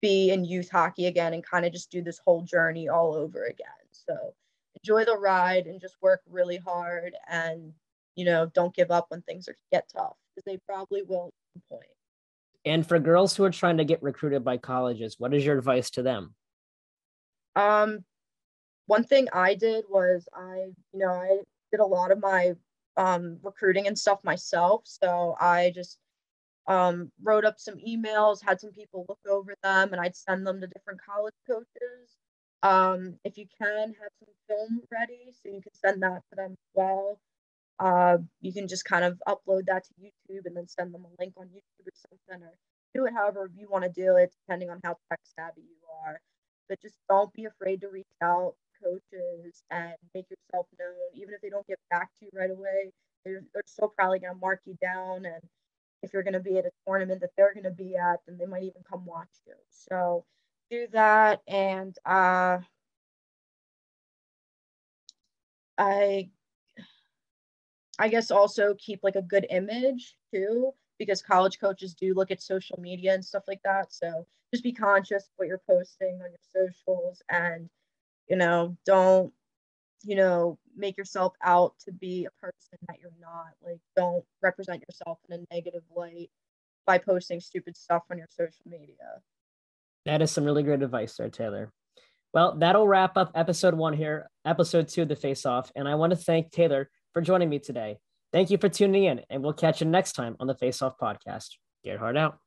be 0.00 0.30
in 0.30 0.44
youth 0.44 0.70
hockey 0.70 1.06
again 1.06 1.34
and 1.34 1.44
kind 1.44 1.64
of 1.64 1.72
just 1.72 1.90
do 1.90 2.02
this 2.02 2.18
whole 2.24 2.42
journey 2.42 2.88
all 2.88 3.14
over 3.14 3.44
again. 3.44 3.68
So 3.92 4.34
enjoy 4.82 5.04
the 5.04 5.16
ride 5.16 5.66
and 5.66 5.80
just 5.80 5.96
work 6.02 6.22
really 6.28 6.56
hard 6.56 7.14
and 7.28 7.72
you 8.16 8.24
know 8.24 8.50
don't 8.52 8.74
give 8.74 8.90
up 8.90 9.06
when 9.08 9.22
things 9.22 9.48
are 9.48 9.56
get 9.70 9.88
tough 9.94 10.16
because 10.34 10.44
they 10.44 10.58
probably 10.66 11.02
will 11.02 11.26
at 11.26 11.32
some 11.54 11.78
point. 11.78 11.90
And 12.64 12.86
for 12.86 12.98
girls 12.98 13.34
who 13.34 13.44
are 13.44 13.50
trying 13.50 13.78
to 13.78 13.84
get 13.84 14.02
recruited 14.02 14.44
by 14.44 14.56
colleges, 14.56 15.16
what 15.18 15.34
is 15.34 15.44
your 15.44 15.58
advice 15.58 15.90
to 15.90 16.02
them? 16.02 16.34
Um, 17.56 18.04
one 18.86 19.04
thing 19.04 19.28
I 19.32 19.54
did 19.54 19.84
was 19.90 20.28
I, 20.32 20.66
you 20.92 20.98
know, 20.98 21.08
I 21.08 21.38
did 21.70 21.80
a 21.80 21.86
lot 21.86 22.10
of 22.12 22.20
my 22.20 22.54
um, 22.96 23.38
recruiting 23.42 23.86
and 23.86 23.98
stuff 23.98 24.20
myself. 24.22 24.82
So 24.84 25.36
I 25.40 25.72
just 25.74 25.98
um, 26.66 27.10
wrote 27.22 27.44
up 27.44 27.58
some 27.58 27.76
emails, 27.76 28.42
had 28.42 28.60
some 28.60 28.70
people 28.70 29.06
look 29.08 29.18
over 29.28 29.54
them, 29.62 29.92
and 29.92 30.00
I'd 30.00 30.16
send 30.16 30.46
them 30.46 30.60
to 30.60 30.66
different 30.66 31.00
college 31.04 31.34
coaches. 31.48 32.18
Um, 32.62 33.18
if 33.24 33.36
you 33.36 33.46
can, 33.58 33.94
have 34.00 34.12
some 34.20 34.34
film 34.48 34.82
ready 34.90 35.32
so 35.32 35.48
you 35.48 35.60
can 35.60 35.74
send 35.74 36.02
that 36.02 36.22
to 36.30 36.36
them 36.36 36.52
as 36.52 36.70
well. 36.74 37.18
Uh, 37.78 38.18
you 38.40 38.52
can 38.52 38.68
just 38.68 38.84
kind 38.84 39.04
of 39.04 39.20
upload 39.26 39.66
that 39.66 39.84
to 39.84 39.94
YouTube 40.00 40.46
and 40.46 40.56
then 40.56 40.68
send 40.68 40.94
them 40.94 41.04
a 41.04 41.22
link 41.22 41.34
on 41.36 41.46
YouTube 41.46 41.86
or 41.86 41.92
something, 42.10 42.46
or 42.46 42.52
do 42.94 43.06
it 43.06 43.14
however 43.14 43.50
you 43.56 43.68
want 43.70 43.84
to 43.84 43.90
do 43.90 44.16
it, 44.16 44.32
depending 44.46 44.70
on 44.70 44.80
how 44.84 44.96
tech 45.08 45.20
savvy 45.36 45.62
you 45.62 45.76
are. 46.06 46.20
But 46.68 46.80
just 46.80 46.96
don't 47.08 47.32
be 47.32 47.44
afraid 47.44 47.80
to 47.80 47.88
reach 47.88 48.06
out 48.22 48.54
coaches 48.82 49.62
and 49.70 49.94
make 50.14 50.26
yourself 50.30 50.66
known. 50.78 51.10
Even 51.14 51.34
if 51.34 51.40
they 51.40 51.50
don't 51.50 51.66
get 51.66 51.78
back 51.90 52.10
to 52.18 52.24
you 52.24 52.30
right 52.34 52.50
away, 52.50 52.92
they're, 53.24 53.42
they're 53.52 53.62
still 53.66 53.88
probably 53.88 54.18
going 54.18 54.34
to 54.34 54.40
mark 54.40 54.60
you 54.64 54.76
down. 54.80 55.24
And 55.24 55.42
if 56.02 56.12
you're 56.12 56.22
going 56.22 56.32
to 56.34 56.40
be 56.40 56.58
at 56.58 56.66
a 56.66 56.70
tournament 56.86 57.20
that 57.20 57.30
they're 57.36 57.54
going 57.54 57.64
to 57.64 57.70
be 57.70 57.96
at, 57.96 58.20
then 58.26 58.38
they 58.38 58.46
might 58.46 58.64
even 58.64 58.82
come 58.88 59.04
watch 59.06 59.28
you. 59.46 59.54
So 59.70 60.24
do 60.70 60.86
that. 60.92 61.40
And 61.46 61.96
uh, 62.04 62.58
I, 65.78 66.30
I 67.98 68.08
guess 68.08 68.30
also 68.30 68.74
keep 68.78 69.00
like 69.02 69.16
a 69.16 69.22
good 69.22 69.46
image 69.50 70.16
too, 70.32 70.72
because 70.98 71.22
college 71.22 71.58
coaches 71.58 71.94
do 71.94 72.14
look 72.14 72.30
at 72.30 72.42
social 72.42 72.78
media 72.80 73.14
and 73.14 73.24
stuff 73.24 73.44
like 73.46 73.60
that. 73.64 73.92
So 73.92 74.26
just 74.52 74.64
be 74.64 74.72
conscious 74.72 75.24
of 75.24 75.30
what 75.36 75.48
you're 75.48 75.62
posting 75.68 76.20
on 76.22 76.30
your 76.30 76.68
socials 76.68 77.22
and 77.30 77.68
you 78.28 78.36
know 78.36 78.76
don't 78.84 79.32
you 80.04 80.14
know 80.16 80.58
make 80.76 80.96
yourself 80.96 81.34
out 81.42 81.74
to 81.84 81.92
be 81.92 82.26
a 82.26 82.44
person 82.44 82.78
that 82.88 82.98
you're 83.00 83.12
not. 83.20 83.52
Like 83.64 83.80
don't 83.96 84.24
represent 84.42 84.82
yourself 84.88 85.18
in 85.28 85.40
a 85.40 85.54
negative 85.54 85.82
light 85.94 86.30
by 86.86 86.98
posting 86.98 87.40
stupid 87.40 87.76
stuff 87.76 88.02
on 88.10 88.18
your 88.18 88.28
social 88.30 88.64
media. 88.66 89.20
That 90.04 90.22
is 90.22 90.30
some 90.30 90.44
really 90.44 90.62
great 90.62 90.82
advice 90.82 91.16
there 91.16 91.30
taylor. 91.30 91.72
Well 92.32 92.56
that'll 92.58 92.88
wrap 92.88 93.16
up 93.16 93.32
episode 93.34 93.74
one 93.74 93.92
here 93.92 94.30
episode 94.44 94.88
two 94.88 95.02
of 95.02 95.08
the 95.08 95.16
face 95.16 95.46
off. 95.46 95.70
And 95.76 95.88
i 95.88 95.94
want 95.94 96.10
to 96.10 96.16
thank 96.16 96.50
taylor 96.50 96.90
for 97.12 97.20
joining 97.20 97.48
me 97.48 97.58
today. 97.58 97.98
Thank 98.32 98.50
you 98.50 98.58
for 98.58 98.68
tuning 98.68 99.04
in 99.04 99.20
and 99.28 99.42
we'll 99.42 99.52
catch 99.52 99.80
you 99.80 99.86
next 99.86 100.12
time 100.12 100.36
on 100.40 100.46
the 100.46 100.54
face 100.54 100.80
off 100.82 100.96
podcast. 100.98 101.50
Gearhart 101.84 102.16
out 102.16 102.38